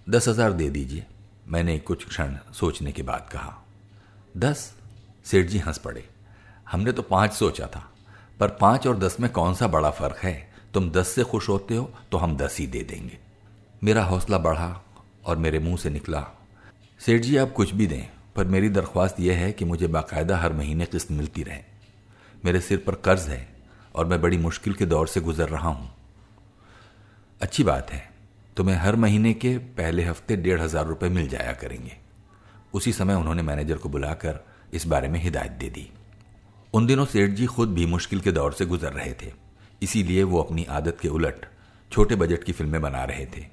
दस 0.07 0.29
हज़ार 0.29 0.53
दे 0.53 0.69
दीजिए। 0.71 1.07
मैंने 1.49 1.79
कुछ 1.79 2.07
क्षण 2.09 2.37
सोचने 2.53 2.93
के 2.93 3.03
बाद 3.03 3.29
कहा। 3.33 3.55
दस? 4.37 4.73
सेठ 5.25 5.47
जी 5.47 5.59
हंस 5.59 5.79
पड़े। 5.79 6.05
हमने 6.69 6.93
तो 6.93 7.03
पाँच 7.05 7.33
सोचा 7.33 7.67
था, 7.67 7.83
पर 8.41 8.49
पाँच 8.61 8.87
और 8.87 8.99
दस 8.99 9.17
में 9.21 9.31
कौन 9.33 9.55
सा 9.55 9.67
बड़ा 9.69 9.91
फ़र्क 9.93 10.17
है? 10.17 10.49
तुम 10.75 10.91
दस 10.91 11.09
से 11.09 11.25
खुश 11.25 11.49
होते 11.49 11.77
हो 11.77 11.91
तो 12.13 12.19
हम 12.19 12.37
दस 12.37 12.57
ही 12.59 12.67
दे 12.67 12.83
देंगे। 12.83 13.19
मेरा 13.83 14.05
हौसला 14.05 14.39
बढ़ा 14.39 14.69
और 15.27 15.37
मेरे 15.37 15.59
मुँह 15.59 15.77
से 15.77 15.91
निकला। 15.91 16.25
सेठ 17.01 17.23
जी, 17.23 17.37
आप 17.37 17.53
कुछ 17.53 17.73
भी 17.73 17.87
दें, 17.87 18.09
पर 18.37 18.45
मेरी 18.47 18.69
दरख्वास्त 18.69 19.21
यह 19.21 19.37
है 19.37 19.53
कि 19.53 19.65
मुझे 19.65 19.87
बाकायदा 19.89 20.37
हर 20.39 20.53
महीने 20.53 20.87
किस्त 20.87 21.11
मिलती 21.11 21.43
रहे। 21.43 21.61
मेरे 22.43 22.61
सिर 22.61 22.79
पर 22.79 22.95
कर्ज 23.05 23.29
है 23.29 23.47
और 23.95 24.07
मैं 24.07 24.21
बड़ी 24.21 24.39
मुश्किल 24.39 24.75
के 24.75 24.87
दौर 24.87 25.09
से 25.09 25.21
गुजर 25.21 25.49
रहा 25.49 25.69
हूँ। 25.69 25.91
अच्छी 27.41 27.65
बात 27.65 27.91
है, 27.91 28.03
तुम्हें 28.57 28.77
हर 28.77 28.97
महीने 28.97 29.33
के 29.35 29.57
पहले 29.59 30.05
हफ़्ते 30.05 30.37
डेढ़ 30.37 30.61
हज़ार 30.61 30.87
रुपये 30.87 31.11
मिल 31.11 31.29
जाया 31.29 31.53
करेंगे। 31.53 31.97
उसी 32.75 32.93
समय 32.93 33.15
उन्होंने 33.15 33.43
मैनेजर 33.43 33.77
को 33.77 33.89
बुलाकर 33.89 34.45
इस 34.75 34.87
बारे 34.87 35.09
में 35.09 35.21
हिदायत 35.21 35.53
दे 35.53 35.69
दी। 35.69 35.91
उन 36.79 36.87
दिनों 36.87 37.05
सेठ 37.05 37.31
जी 37.31 37.47
खुद 37.47 37.69
भी 37.69 37.87
मुश्किल 37.87 38.21
के 38.21 38.33
दौर 38.33 38.53
से 38.53 38.67
गुजर 38.67 38.93
रहे 38.93 39.13
थे। 39.13 39.33
इसीलिए 39.83 40.23
वो 40.23 40.43
अपनी 40.43 40.65
आदत 40.65 40.99
के 41.01 41.09
उलट, 41.09 41.47
छोटे 41.93 42.17
बजट 42.17 42.45
की 42.45 42.53
फ़िल्में 42.53 42.83
बना 42.83 43.05
रहे 43.05 43.27
थे। 43.27 43.47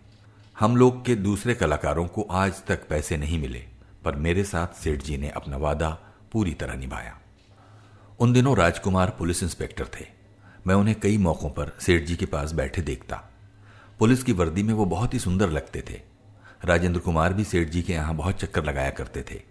हम 0.59 0.77
लोग 0.77 1.05
के 1.05 1.15
दूसरे 1.15 1.53
कलाकारों 1.53 2.07
को 2.07 2.21
आज 2.21 2.63
तक 2.65 2.87
पैसे 2.87 3.17
नहीं 3.17 3.39
मिले, 3.39 3.65
पर 4.03 4.15
मेरे 4.15 4.43
साथ 4.43 4.67
सेठ 4.67 5.03
जी 5.03 5.17
ने 5.17 5.29
अपना 5.29 5.57
वादा 5.57 5.89
पूरी 6.31 6.53
तरह 6.53 6.73
निभाया। 6.73 7.19
उन 8.19 8.33
दिनों 8.33 8.57
राजकुमार 8.57 9.09
पुलिस 9.09 9.43
इंस्पेक्टर 9.43 9.85
थे। 9.85 10.05
मैं 10.67 10.75
उन्हें 10.75 10.99
कई 10.99 11.17
मौकों 11.17 11.49
पर 11.49 11.77
सेठ 11.79 12.03
जी 12.03 12.15
के 12.15 12.25
पास 12.25 12.51
बैठे 12.51 12.81
देखता। 12.81 13.15
पुलिस 13.99 14.23
की 14.23 14.31
वर्दी 14.31 14.63
में 14.63 14.73
वो 14.73 14.85
बहुत 14.85 15.13
ही 15.13 15.19
सुंदर 15.19 15.49
लगते 15.49 15.83
थे। 15.89 16.01
राजेंद्र 16.65 16.99
कुमार 16.99 17.33
भी 17.33 17.43
सेठ 17.43 17.69
जी 17.69 17.81
के 17.81 17.93
यहाँ 17.93 18.15
बहुत 18.15 18.35
चक्कर 18.35 18.65
लगाया 18.65 18.89
करते 18.89 19.25
थे। 19.31 19.41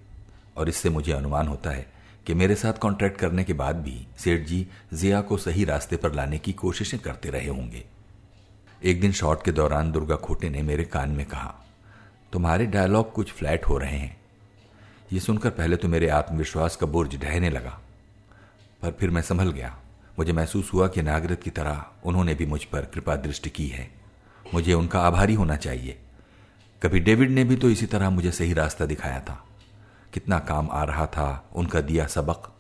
और 0.57 0.69
इससे 0.69 0.91
मुझे 0.91 1.13
अनुमान 1.13 1.49
होता 1.49 1.71
है 1.71 1.94
कि 2.27 2.35
मेरे 2.35 2.55
साथ 2.55 2.73
कॉन्ट्रैक्ट 2.73 3.19
करने 3.19 3.45
के 3.45 3.53
बाद 3.53 3.77
भी 3.77 4.07
सेठ 4.19 4.47
जी 4.47 4.67
जिया 4.95 5.21
को 5.21 5.37
सही 5.37 5.65
रास्ते 5.65 5.97
पर 5.97 6.13
लाने 6.13 6.39
की 6.39 6.53
कोशिशें 6.53 7.01
करते 7.01 7.31
रहे 7.31 7.49
होंगे। 7.49 7.85
एक 8.85 9.01
दिन 9.01 9.13
शॉट 9.13 9.45
के 9.45 9.53
दौरान 9.53 9.93
दुर्गा 9.93 10.17
खोटे 10.17 10.51
ने 10.51 10.63
मेरे 10.63 10.85
कान 10.85 11.11
में 11.11 11.27
कहा, 11.27 11.55
तुम्हारे 12.33 12.67
डायलॉग 12.67 13.13
कुछ 13.13 13.33
फ्लैट 13.33 13.67
हो 13.67 13.79
रहे 13.79 13.97
हैं। 13.97 14.21
ये 15.13 15.21
सुनकर 15.21 15.51
पहले 15.51 15.77
तो 15.77 15.89
मेरे 15.89 16.09
आत्मविश्वास 16.09 16.77
का 16.77 16.87
बुर्ज 16.87 17.17
ढहने 17.17 17.51
लगा। 17.51 17.81
पर 18.83 18.91
फिर 18.91 19.11
मैं 19.11 19.23
संभल 19.23 19.51
गया। 19.53 19.79
मुझे 20.19 20.33
महसूस 20.33 20.71
हुआ 20.73 20.89
कि 20.89 21.03
नागरिक 21.03 21.41
की 21.41 21.51
तरह 21.51 21.87
उन्होंने 22.05 22.35
भी 22.35 22.47
मुझ 22.47 22.65
पर 22.65 22.85
कृपा 22.85 23.17
दृष्टि 23.17 23.51
की 23.51 23.67
है। 23.69 23.91
मुझे 24.55 24.73
उनका 24.73 25.01
आभारी 25.01 25.35
होना 25.35 25.57
चाहिए। 25.57 25.99
कभी 26.83 27.01
डेविड 27.01 27.31
ने 27.31 27.45
भी 27.45 27.57
तो 27.57 27.71
इसी 27.71 27.87
तरह 27.87 28.11
मुझे 28.11 28.33
सही 28.33 28.53
रास्ता 28.53 28.87
दिखाया 28.87 29.21
था। 29.21 29.45
कितना 30.15 30.39
काम 30.39 30.69
आ 30.71 30.85
रहा 30.85 31.07
था, 31.07 31.49
उनका 31.55 31.81
दिया 31.81 32.07
सबक। 32.07 32.53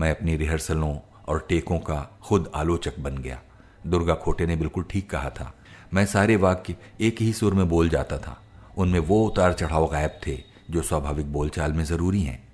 मैं 0.00 0.10
अपनी 0.10 0.36
रिहर्सलों 0.36 0.98
और 1.28 1.46
टेकों 1.48 1.78
का 1.78 2.18
खुद 2.22 2.50
आलोचक 2.54 2.98
बन 2.98 3.18
गया। 3.18 3.40
दुर्गा 3.86 4.14
खोटे 4.14 4.46
ने 4.46 4.56
बिल्कुल 4.56 4.84
ठीक 4.90 5.10
कहा 5.10 5.30
था। 5.30 5.54
मैं 5.94 6.06
सारे 6.06 6.36
वाक्य 6.36 6.76
एक 7.00 7.20
ही 7.20 7.32
सुर 7.32 7.54
में 7.54 7.68
बोल 7.68 7.88
जाता 7.88 8.18
था। 8.18 8.42
उनमें 8.76 9.00
वो 9.00 9.26
उतार 9.26 9.52
चढ़ाव 9.52 9.86
गायब 9.86 10.20
थे, 10.26 10.38
जो 10.70 10.82
स्वाभाविक 10.82 11.32
बोलचाल 11.32 11.72
में 11.72 11.84
ज़रूरी 11.84 12.22
हैं। 12.22 12.48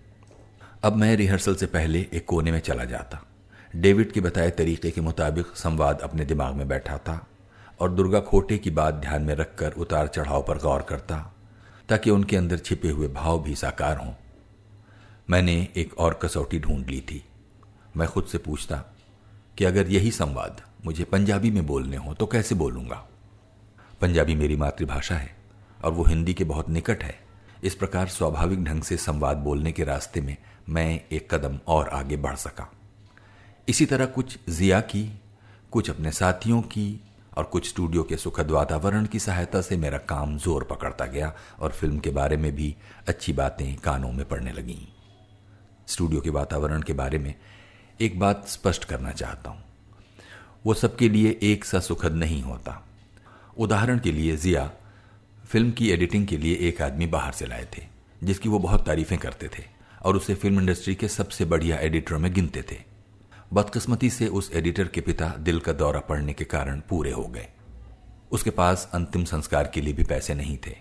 अब 0.85 0.97
मैं 0.97 1.17
रिहर्सल 1.17 1.55
से 1.55 1.67
पहले 1.67 2.07
एक 2.13 2.27
कोने 2.27 2.53
में 2.53 2.61
चला 2.61 2.85
जाता। 2.85 3.23
डेविड 3.77 4.13
के 4.13 4.21
बताए 4.21 4.51
तरीके 4.51 4.91
के 4.91 5.01
मुताबिक 5.01 5.47
संवाद 5.47 6.01
अपने 6.01 6.25
दिमाग 6.25 6.55
में 6.55 6.69
बैठा 6.69 6.99
था 6.99 7.27
और 7.81 7.91
दुर्गा 7.91 8.21
खोटे 8.21 8.59
की 8.59 8.71
बात 8.71 8.95
ध्यान 8.95 9.23
में 9.23 9.35
रखकर 9.35 9.73
उतार 9.73 10.07
चढ़ाव 10.07 10.43
पर 10.43 10.59
गौर 10.59 10.83
करता। 10.83 11.35
ताकि 11.93 12.11
उनके 12.11 12.37
अंदर 12.37 12.59
छिपे 12.59 12.89
हुए 12.89 13.09
भाव 13.09 13.43
भी 13.43 13.55
साकार 13.55 13.97
हों। 13.97 14.13
मैंने 15.31 15.69
एक 15.77 15.99
और 15.99 16.15
कसौटी 16.23 16.59
ढूंढ 16.59 16.87
ली 16.87 17.01
थी। 17.01 17.25
मैं 17.97 18.09
खुद 18.09 18.25
से 18.25 18.39
पूछता, 18.39 18.77
कि 19.59 19.65
अगर 19.65 19.89
यही 19.89 20.11
संवाद 20.11 20.63
मुझे 20.85 21.05
पंजाबी 21.05 21.51
में 21.51 21.67
बोलने 21.67 21.97
हो 21.97 22.15
तो 22.15 22.27
कैसे 22.27 22.55
बोलूँगा? 22.55 23.09
पंजाबी 24.01 24.35
मेरी 24.35 24.57
मातृभाषा 24.57 25.15
है, 25.15 25.37
और 25.85 25.93
वो 25.93 26.05
हिंदी 26.05 26.35
के 26.35 26.45
बहुत 26.45 26.69
निकट 26.69 27.05
है। 27.05 27.19
इस 27.65 27.75
प्रकार 27.75 28.09
स्वाभाविक 28.09 28.65
ढंग 28.65 28.83
से 28.83 28.97
संवाद 28.97 29.37
बोलने 29.37 29.73
के 29.73 29.85
रास्ते 29.85 30.21
में 30.21 30.37
मैं 30.69 31.01
एक 31.13 31.35
कदम 31.35 31.59
और 31.69 31.89
आगे 31.89 32.17
बढ़ 32.17 32.37
सका। 32.37 32.73
इसी 33.69 33.87
तरह 33.87 34.07
कुछ 34.07 34.39
जिया 34.49 34.81
की, 34.81 35.21
कुछ 35.71 35.91
अपने 35.91 36.13
साथियों 36.13 36.63
की 36.63 37.01
और 37.37 37.45
कुछ 37.45 37.69
स्टूडियो 37.69 38.03
के 38.03 38.17
सुखद 38.17 38.51
वातावरण 38.51 39.07
की 39.07 39.19
सहायता 39.19 39.61
से 39.61 39.77
मेरा 39.77 39.99
काम 39.99 40.37
ज़ोर 40.39 40.65
पकड़ता 40.65 41.07
गया 41.07 41.33
और 41.61 41.73
फ़िल्म 41.73 41.99
के 41.99 42.11
बारे 42.11 42.37
में 42.37 42.55
भी 42.55 42.75
अच्छी 43.09 43.33
बातें 43.33 43.77
कानों 43.77 44.13
में 44.13 44.25
पड़ने 44.29 44.53
लगीं। 44.53 44.79
स्टूडियो 45.87 46.21
के 46.21 46.31
वातावरण 46.31 46.83
के 46.83 46.93
बारे 46.93 47.19
में 47.19 47.35
एक 48.01 48.19
बात 48.19 48.47
स्पष्ट 48.49 48.85
करना 48.85 49.13
चाहता 49.13 49.51
हूँ। 49.51 49.63
वो 50.67 50.75
सबके 50.75 51.09
लिए 51.09 51.39
एक 51.43 51.65
सा 51.65 51.81
सुखद 51.81 52.13
नहीं 52.13 52.43
होता। 52.43 52.83
उदाहरण 53.59 53.99
के 53.99 54.13
लिए 54.13 54.37
जिया 54.37 54.71
फ़िल्म 55.45 55.71
की 55.71 55.91
एडिटिंग 55.91 56.27
के 56.27 56.37
लिए 56.39 56.55
एक 56.69 56.83
आदमी 56.83 57.07
बाहर 57.07 57.33
से 57.33 57.47
लाए 57.47 57.67
थे, 57.77 57.83
जिसकी 58.25 58.49
वो 58.49 58.59
बहुत 58.59 58.87
तारीफें 58.87 59.19
करते 59.19 59.49
थे 59.49 59.65
और 60.03 60.17
उसे 60.17 60.35
फ़िल्म 60.35 60.61
इंडस्ट्री 60.61 60.95
के 60.95 61.09
सबसे 61.09 61.45
बढ़िया 61.45 61.79
एडिटरों 61.79 62.19
में 62.19 62.33
गिनते 62.35 62.63
थे। 62.63 62.92
बदकिस्मती 63.53 64.09
से 64.11 64.27
उस 64.29 64.51
एडिटर 64.55 64.89
के 64.89 65.01
पिता 65.01 65.27
दिल 65.39 65.59
का 65.61 65.73
दौरा 65.73 66.01
पड़ने 66.01 66.33
के 66.33 66.45
कारण 66.45 66.81
पूरे 66.81 67.11
हो 67.11 67.25
गए। 67.25 67.49
उसके 68.33 68.51
पास 68.51 68.89
अंतिम 68.95 69.25
संस्कार 69.25 69.71
के 69.75 69.81
लिए 69.81 69.95
भी 69.95 70.05
पैसे 70.05 70.35
नहीं 70.35 70.57
थे। 70.67 70.75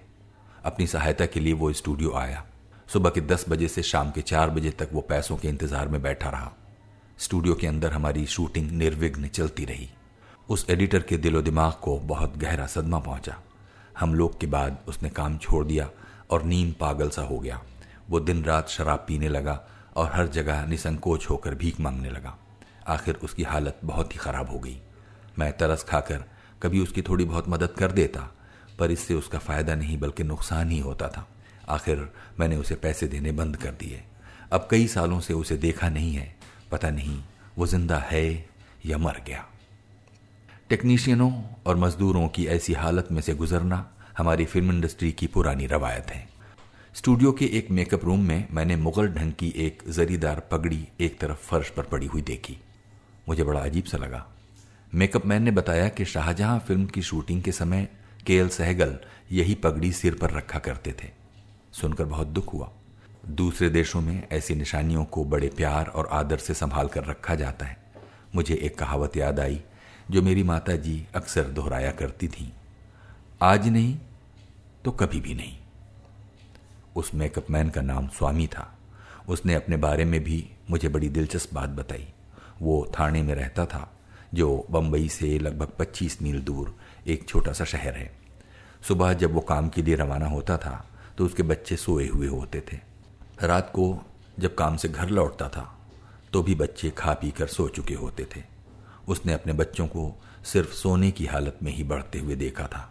अपनी 0.65 0.87
सहायता 0.87 1.25
के 1.25 1.39
लिए 1.39 1.53
वो 1.53 1.71
स्टूडियो 1.73 2.11
आया। 2.11 2.43
सुबह 2.89 3.09
के 3.09 3.21
दस 3.21 3.45
बजे 3.49 3.67
से 3.67 3.83
शाम 3.83 4.11
के 4.11 4.21
चार 4.21 4.49
बजे 4.49 4.69
तक 4.69 4.89
वो 4.93 5.01
पैसों 5.01 5.37
के 5.37 5.47
इंतज़ार 5.47 5.87
में 5.87 6.01
बैठा 6.01 6.29
रहा। 6.29 6.51
स्टूडियो 7.17 7.55
के 7.55 7.67
अंदर 7.67 7.91
हमारी 7.91 8.25
शूटिंग 8.25 8.69
निर्विघ्न 8.71 9.27
चलती 9.27 9.65
रही। 9.65 9.89
उस 10.49 10.65
एडिटर 10.69 11.01
के 11.01 11.17
दिलो 11.17 11.41
दिमाग 11.41 11.73
को 11.73 11.97
बहुत 11.99 12.37
गहरा 12.37 12.65
सदमा 12.65 12.99
पहुँचा। 12.99 13.35
हम 13.99 14.13
लोग 14.15 14.39
के 14.39 14.47
बाद 14.47 14.77
उसने 14.87 15.09
काम 15.09 15.37
छोड़ 15.37 15.65
दिया 15.65 15.89
और 16.29 16.43
नींद 16.43 16.73
पागल 16.79 17.09
सा 17.09 17.21
हो 17.21 17.39
गया। 17.39 17.61
वो 18.09 18.19
दिन 18.19 18.43
रात 18.43 18.69
शराब 18.69 19.05
पीने 19.07 19.29
लगा 19.29 19.59
और 19.95 20.11
हर 20.13 20.27
जगह 20.27 20.65
निसंकोच 20.65 21.29
होकर 21.29 21.55
भीख 21.55 21.79
मांगने 21.81 22.09
लगा। 22.09 22.37
आखिर 22.87 23.15
उसकी 23.15 23.43
हालत 23.43 23.79
बहुत 23.83 24.13
ही 24.13 24.19
खराब 24.19 24.49
हो 24.49 24.59
गई। 24.59 24.77
मैं 25.39 25.51
तरस 25.57 25.83
खाकर 25.83 26.23
कभी 26.63 26.79
उसकी 26.79 27.01
थोड़ी 27.01 27.25
बहुत 27.25 27.49
मदद 27.49 27.73
कर 27.77 27.91
देता, 27.91 28.29
पर 28.79 28.91
इससे 28.91 29.13
उसका 29.13 29.39
फ़ायदा 29.39 29.75
नहीं 29.75 29.97
बल्कि 29.99 30.23
नुकसान 30.23 30.69
ही 30.69 30.79
होता 30.79 31.07
था। 31.07 31.27
आखिर 31.69 32.07
मैंने 32.39 32.55
उसे 32.55 32.75
पैसे 32.75 33.07
देने 33.07 33.31
बंद 33.31 33.57
कर 33.57 33.71
दिए। 33.71 34.03
अब 34.51 34.67
कई 34.71 34.87
सालों 34.87 35.19
से 35.19 35.33
उसे 35.33 35.57
देखा 35.57 35.89
नहीं 35.89 36.13
है। 36.13 36.35
पता 36.71 36.89
नहीं 36.89 37.21
वो 37.57 37.67
ज़िंदा 37.67 37.97
है 37.99 38.45
या 38.85 38.97
मर 38.97 39.21
गया। 39.27 39.45
टेक्नीशियनों 40.69 41.31
और 41.65 41.75
मजदूरों 41.75 42.27
की 42.27 42.45
ऐसी 42.47 42.73
हालत 42.73 43.07
में 43.11 43.21
से 43.21 43.33
गुजरना 43.33 43.85
हमारी 44.17 44.45
फ़िल्म 44.45 44.71
इंडस्ट्री 44.71 45.11
की 45.11 45.27
पुरानी 45.27 45.65
रवायत 45.65 46.11
है। 46.11 46.27
स्टूडियो 46.95 47.31
के 47.31 47.45
एक 47.45 47.71
मेकअप 47.71 48.05
रूम 48.05 48.19
में 48.19 48.47
मैंने 48.51 48.75
मुगल 48.75 49.07
ढंग 49.07 49.33
की 49.33 49.53
एक 49.57 49.83
जरीदार 49.89 50.39
पगड़ी 50.51 50.87
एक 50.99 51.19
तरफ़ 51.19 51.47
फर्श 51.47 51.69
पर 51.69 51.83
पड़ी 51.83 52.07
हुई 52.07 52.21
देखी। 52.21 52.57
मुझे 53.29 53.43
बड़ा 53.43 53.59
अजीब 53.59 53.83
सा 53.83 53.97
लगा। 53.97 54.27
मेकअप 54.95 55.25
मैन 55.25 55.43
ने 55.43 55.51
बताया 55.51 55.89
कि 55.89 56.05
शाहजहां 56.05 56.59
फ़िल्म 56.59 56.85
की 56.85 57.01
शूटिंग 57.01 57.43
के 57.43 57.51
समय 57.51 57.87
के 58.27 58.35
एल 58.35 58.49
सहगल 58.49 58.99
यही 59.31 59.55
पगड़ी 59.55 59.91
सिर 59.91 60.15
पर 60.15 60.31
रखा 60.31 60.59
करते 60.59 60.91
थे। 60.91 61.09
सुनकर 61.73 62.05
बहुत 62.05 62.27
दुख 62.27 62.53
हुआ। 62.53 62.71
दूसरे 63.25 63.69
देशों 63.69 64.01
में 64.01 64.27
ऐसी 64.31 64.55
निशानियों 64.55 65.05
को 65.05 65.25
बड़े 65.25 65.47
प्यार 65.47 65.85
और 65.85 66.09
आदर 66.11 66.37
से 66.37 66.53
संभाल 66.53 66.87
कर 66.87 67.03
रखा 67.03 67.35
जाता 67.35 67.65
है। 67.65 67.83
मुझे 68.35 68.55
एक 68.55 68.77
कहावत 68.77 69.17
याद 69.17 69.39
आई, 69.39 69.61
जो 70.11 70.21
मेरी 70.21 70.43
माता 70.43 70.75
जी 70.75 71.07
अक्सर 71.15 71.43
दोहराया 71.43 71.91
करती 71.91 72.27
थी। 72.27 72.53
आज 73.41 73.67
नहीं 73.67 73.99
तो 74.85 74.91
कभी 74.91 75.21
भी 75.21 75.33
नहीं। 75.33 75.57
उस 76.95 77.13
मेकअप 77.13 77.51
मैन 77.51 77.69
का 77.69 77.81
नाम 77.81 78.07
स्वामी 78.07 78.47
था। 78.47 78.77
उसने 79.29 79.53
अपने 79.53 79.77
बारे 79.77 80.05
में 80.05 80.23
भी 80.23 80.49
मुझे 80.69 80.89
बड़ी 80.89 81.09
दिलचस्प 81.09 81.53
बात 81.53 81.69
बताई। 81.69 82.13
वो 82.61 82.85
थाने 82.99 83.21
में 83.23 83.33
रहता 83.35 83.65
था, 83.65 83.87
जो 84.33 84.67
बम्बई 84.71 85.07
से 85.09 85.37
लगभग 85.39 85.71
25 85.79 86.21
मील 86.21 86.39
दूर 86.41 86.75
एक 87.07 87.27
छोटा 87.29 87.53
सा 87.53 87.65
शहर 87.65 87.95
है। 87.95 88.11
सुबह 88.87 89.13
जब 89.13 89.33
वो 89.33 89.41
काम 89.41 89.69
के 89.69 89.81
लिए 89.81 89.95
रवाना 89.95 90.27
होता 90.27 90.57
था 90.57 90.85
तो 91.17 91.25
उसके 91.25 91.43
बच्चे 91.43 91.75
सोए 91.75 92.07
हुए 92.07 92.27
होते 92.27 92.61
थे। 92.71 92.77
रात 93.43 93.69
को 93.69 93.85
जब 94.39 94.55
काम 94.55 94.77
से 94.77 94.89
घर 94.89 95.09
लौटता 95.09 95.47
था 95.49 95.67
तो 96.33 96.41
भी 96.43 96.55
बच्चे 96.55 96.89
खा 96.89 97.13
पी 97.13 97.31
कर 97.31 97.47
सो 97.47 97.67
चुके 97.69 97.93
होते 97.93 98.25
थे। 98.35 98.43
उसने 99.07 99.33
अपने 99.33 99.53
बच्चों 99.53 99.87
को 99.87 100.11
सिर्फ़ 100.43 100.73
सोने 100.73 101.11
की 101.11 101.25
हालत 101.25 101.57
में 101.63 101.71
ही 101.71 101.83
बढ़ते 101.83 102.19
हुए 102.19 102.35
देखा 102.35 102.67
था। 102.67 102.89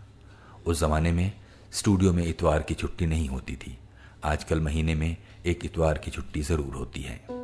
उस 0.66 0.80
जमाने 0.80 1.12
में 1.12 1.33
स्टूडियो 1.72 2.12
में 2.12 2.24
इतवार 2.26 2.62
की 2.62 2.74
छुट्टी 2.74 3.06
नहीं 3.06 3.28
होती 3.28 3.56
थी। 3.56 3.76
आजकल 4.24 4.61
महीने 4.61 4.94
में 4.94 5.16
एक 5.46 5.64
इतवार 5.64 5.98
की 5.98 6.11
छुट्टी 6.11 6.42
ज़रूर 6.42 6.74
होती 6.74 7.02
है। 7.02 7.39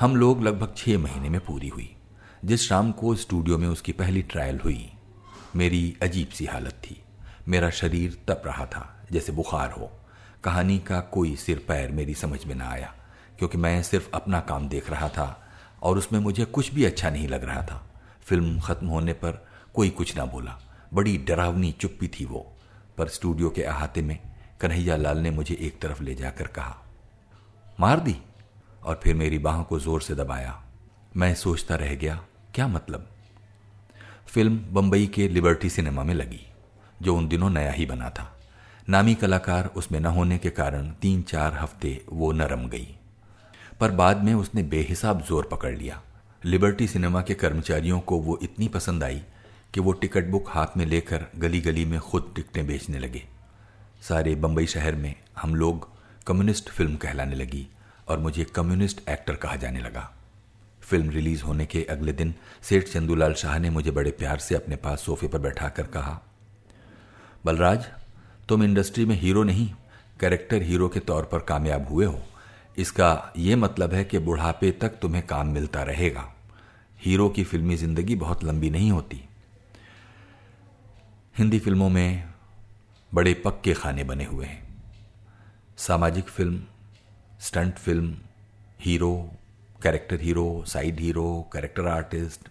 हम 0.00 0.16
लोग 0.16 0.42
लगभग 0.42 0.74
छह 0.76 0.98
महीने 0.98 1.28
में 1.28 1.40
पूरी 1.40 1.68
हुई, 1.68 1.96
जिस 2.44 2.68
शाम 2.68 2.92
को 2.92 3.14
स्टूडियो 3.14 3.58
में 3.58 3.68
उसकी 3.68 3.92
पहली 3.92 4.22
ट्रायल 4.22 4.58
हुई। 4.64 4.90
मेरी 5.56 5.96
अजीब 6.02 6.28
सी 6.28 6.44
हालत 6.44 6.72
थी। 6.72 7.04
मेरा 7.48 7.70
शरीर 7.70 8.24
तप 8.28 8.42
रहा 8.46 8.66
था, 8.66 9.06
जैसे 9.12 9.32
बुखार 9.32 9.70
हो। 9.70 9.90
कहानी 10.44 10.78
का 10.78 11.00
कोई 11.00 11.36
सिर 11.36 11.64
पैर 11.68 11.90
मेरी 11.90 12.14
समझ 12.14 12.44
में 12.44 12.54
ना 12.54 12.68
आया, 12.68 12.94
क्योंकि 13.38 13.58
मैं 13.58 13.82
सिर्फ़ 13.82 14.08
अपना 14.14 14.40
काम 14.40 14.68
देख 14.68 14.90
रहा 14.90 15.08
था 15.08 15.48
और 15.82 15.98
उसमें 15.98 16.20
मुझे 16.20 16.44
कुछ 16.44 16.74
भी 16.74 16.84
अच्छा 16.84 17.10
नहीं 17.10 17.28
लग 17.28 17.44
रहा 17.44 17.62
था। 17.62 17.90
फ़िल्म 18.22 18.60
खत्म 18.60 18.86
होने 18.86 19.12
पर 19.12 19.46
कोई 19.74 19.90
कुछ 19.90 20.16
ना 20.16 20.24
बोला। 20.24 20.58
बड़ी 20.94 21.18
डरावनी 21.18 21.72
चुप्पी 21.72 22.08
थी 22.08 22.24
वो। 22.24 22.56
पर 22.98 23.08
स्टूडियो 23.08 23.50
के 23.50 23.62
अहाते 23.62 24.02
में 24.02 24.18
कन्हैया 24.60 24.96
लाल 24.96 25.18
ने 25.18 25.30
मुझे 25.30 25.56
एक 25.60 25.80
तरफ़ 25.80 26.02
ले 26.02 26.14
जाकर 26.14 26.46
कहा, 26.46 26.76
मार 27.80 28.00
दी? 28.00 28.16
और 28.86 29.00
फिर 29.02 29.14
मेरी 29.14 29.38
बाह 29.38 29.62
को 29.62 29.78
ज़ोर 29.78 30.02
से 30.02 30.14
दबाया। 30.14 30.62
मैं 31.16 31.34
सोचता 31.34 31.74
रह 31.74 31.94
गया, 31.94 32.20
क्या 32.54 32.68
मतलब? 32.68 33.06
फ़िल्म 34.26 34.58
बंबई 34.70 35.06
के 35.06 35.28
लिबर्टी 35.28 35.70
सिनेमा 35.70 36.02
में 36.04 36.14
लगी, 36.14 36.40
जो 37.02 37.16
उन 37.16 37.28
दिनों 37.28 37.50
नया 37.50 37.72
ही 37.72 37.86
बना 37.86 38.10
था। 38.10 38.32
नामी 38.88 39.14
कलाकार 39.14 39.66
उसमें 39.66 40.00
न 40.00 40.06
होने 40.06 40.38
के 40.38 40.50
कारण 40.50 40.90
तीन 40.90 41.22
चार 41.22 41.54
हफ़्ते 41.54 42.00
वो 42.08 42.32
नरम 42.32 42.68
गई। 42.68 42.88
पर 43.80 43.90
बाद 43.90 44.24
में 44.24 44.34
उसने 44.34 44.62
बेहिसाब 44.62 45.22
ज़ोर 45.22 45.48
पकड़ 45.52 45.74
लिया। 45.76 46.02
लिबर्टी 46.44 46.86
सिनेमा 46.86 47.22
के 47.22 47.34
कर्मचारियों 47.34 48.00
को 48.00 48.18
वो 48.18 48.38
इतनी 48.42 48.68
पसंद 48.68 49.04
आई 49.04 49.22
कि 49.74 49.80
वो 49.80 49.92
टिकट 49.92 50.26
बुक 50.26 50.48
हाथ 50.48 50.76
में 50.76 50.86
लेकर 50.86 51.26
गली 51.36 51.60
गली 51.60 51.84
में 51.84 51.98
खुद 52.00 52.32
टिकटें 52.36 52.66
बेचने 52.66 52.98
लगे। 52.98 53.22
सारे 54.08 54.34
बंबई 54.34 54.66
शहर 54.66 54.94
में 54.94 55.14
हम 55.38 55.54
लोग 55.54 55.88
कम्युनिस्ट 56.26 56.70
फ़िल्म 56.70 56.96
कहलाने 56.96 57.36
लगी। 57.36 57.66
और 58.08 58.18
मुझे 58.18 58.44
कम्युनिस्ट 58.44 59.08
एक्टर 59.08 59.34
कहा 59.34 59.56
जाने 59.56 59.80
लगा। 59.80 60.10
फ़िल्म 60.82 61.10
रिलीज़ 61.10 61.42
होने 61.42 61.66
के 61.66 61.82
अगले 61.84 62.12
दिन, 62.12 62.34
सेठ 62.62 62.88
चंदूलाल 62.88 63.34
शाह 63.34 63.58
ने 63.58 63.70
मुझे 63.70 63.90
बड़े 63.90 64.10
प्यार 64.10 64.38
से 64.38 64.54
अपने 64.54 64.76
पास 64.76 65.00
सोफे 65.00 65.28
पर 65.28 65.38
बैठाकर 65.38 65.86
कहा, 65.86 66.20
बलराज, 67.44 67.86
तुम 68.48 68.62
इंडस्ट्री 68.62 69.04
में 69.04 69.14
हीरो 69.20 69.42
नहीं, 69.42 69.68
कैरेक्टर 70.20 70.62
हीरो 70.62 70.88
के 70.88 71.00
तौर 71.00 71.24
पर 71.24 71.38
कामयाब 71.38 71.88
हुए 71.88 72.06
हो। 72.06 72.20
इसका 72.78 73.32
यह 73.36 73.56
मतलब 73.56 73.94
है 73.94 74.04
कि 74.04 74.18
बुढ़ापे 74.18 74.70
तक 74.70 74.98
तुम्हें 75.02 75.26
काम 75.26 75.48
मिलता 75.48 75.82
रहेगा। 75.82 76.24
हीरो 76.98 77.28
की 77.28 77.44
फिल्मी 77.44 77.76
ज़िंदगी 77.76 78.14
बहुत 78.14 78.44
लंबी 78.44 78.70
नहीं 78.70 78.90
होती। 78.90 79.20
हिंदी 81.36 81.58
फ़िल्मों 81.58 81.88
में 81.90 82.24
बड़े 83.12 83.34
पक्के 83.34 83.74
खाने 83.74 84.04
बने 84.04 84.24
हुए 84.24 84.46
हैं। 84.46 84.62
सामाजिक 85.78 86.28
film 86.28 86.60
stunt 87.40 87.74
film 87.74 88.14
hero 88.80 89.12
character 89.82 90.20
hero 90.20 90.64
side 90.66 91.00
hero 91.00 91.24
character 91.52 91.86
artist 91.86 92.48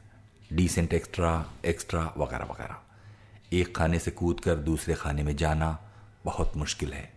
decent 0.54 0.94
extra 0.94 1.32
extra 1.66 2.02
वगैरह 2.18 2.46
वगैरह। 2.46 3.58
एक 3.58 3.76
खाने 3.76 4.00
से 4.00 4.12
कूद 4.12 4.40
कर 4.40 4.56
दूसरे 4.56 4.96
खाने 4.96 5.24
में 5.24 5.36
जाना 5.36 5.70
बहुत 6.26 6.58
मुश्किल 6.58 6.94
है। 6.94 7.10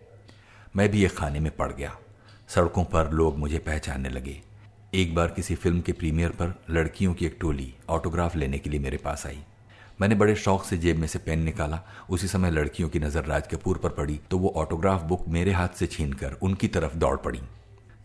मैं 0.75 0.89
भी 0.89 1.03
एक 1.05 1.15
खाने 1.17 1.39
में 1.39 1.51
पड़ 1.55 1.71
गया। 1.71 1.95
सड़कों 2.49 2.83
पर 2.85 3.11
लोग 3.11 3.37
मुझे 3.37 3.59
पहचानने 3.59 4.09
लगे। 4.09 4.39
एक 4.93 5.13
बार 5.15 5.27
किसी 5.27 5.55
फ़िल्म 5.55 5.81
के 5.81 5.91
प्रीमियर 5.91 6.29
पर 6.31 6.53
लड़कियों 6.69 7.13
की 7.13 7.25
एक 7.25 7.37
टोली 7.41 7.73
ऑटोग्राफ 7.89 8.35
लेने 8.35 8.57
के 8.57 8.69
लिए 8.69 8.79
मेरे 8.79 8.97
पास 8.97 9.25
आई। 9.27 9.39
मैंने 10.01 10.15
बड़े 10.15 10.35
शौक 10.37 10.63
से 10.63 10.77
जेब 10.77 10.97
में 10.97 11.07
से 11.07 11.19
पेन 11.19 11.43
निकाला। 11.43 11.81
उसी 12.09 12.27
समय 12.27 12.51
लड़कियों 12.51 12.89
की 12.89 12.99
नज़र 12.99 13.25
राज 13.25 13.47
कपूर 13.47 13.77
पर 13.77 13.89
पड़ी 13.93 14.19
तो 14.31 14.37
वो 14.37 14.53
ऑटोग्राफ 14.57 15.03
बुक 15.03 15.27
मेरे 15.27 15.51
हाथ 15.51 15.79
से 15.79 15.87
छीनकर 15.87 16.37
उनकी 16.41 16.67
तरफ़ 16.67 16.95
दौड़ 16.95 17.17
पड़ी। 17.17 17.41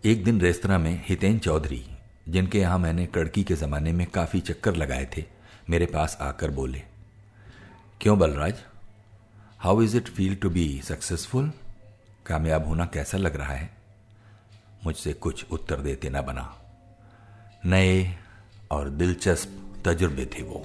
एक 0.06 0.24
दिन 0.24 0.40
रेस्तरा 0.40 0.78
में 0.78 1.04
हितेन 1.08 1.38
चौधरी, 1.38 1.86
जिनके 2.28 2.58
यहाँ 2.58 2.78
मैंने 2.78 3.06
कड़की 3.06 3.44
के 3.44 3.54
जमाने 3.54 3.92
में 3.92 4.06
काफ़ी 4.06 4.40
चक्कर 4.40 4.76
लगाए 4.76 5.08
थे, 5.16 5.24
मेरे 5.70 5.86
पास 5.86 6.18
आकर 6.20 6.50
बोले, 6.50 6.82
क्यों 8.00 8.18
Balraj? 8.18 8.54
How 9.58 9.82
is 9.82 9.96
it 9.96 10.08
feel 10.08 10.34
to 10.34 10.50
be 10.50 10.82
successful 10.84 11.52
कामयाब 12.26 12.66
होना 12.66 12.84
कैसा 12.84 13.18
लग 13.18 13.36
रहा 13.36 13.52
है? 13.52 13.70
मुझसे 14.84 15.12
कुछ 15.12 15.46
उत्तर 15.50 15.80
देते 15.80 16.10
ना 16.10 16.22
बना। 16.22 16.58
नए 17.66 18.16
और 18.70 18.88
दिलचस्प 18.88 19.74
तजुर्बे 19.84 20.26
थे 20.26 20.42
वो। 20.42 20.62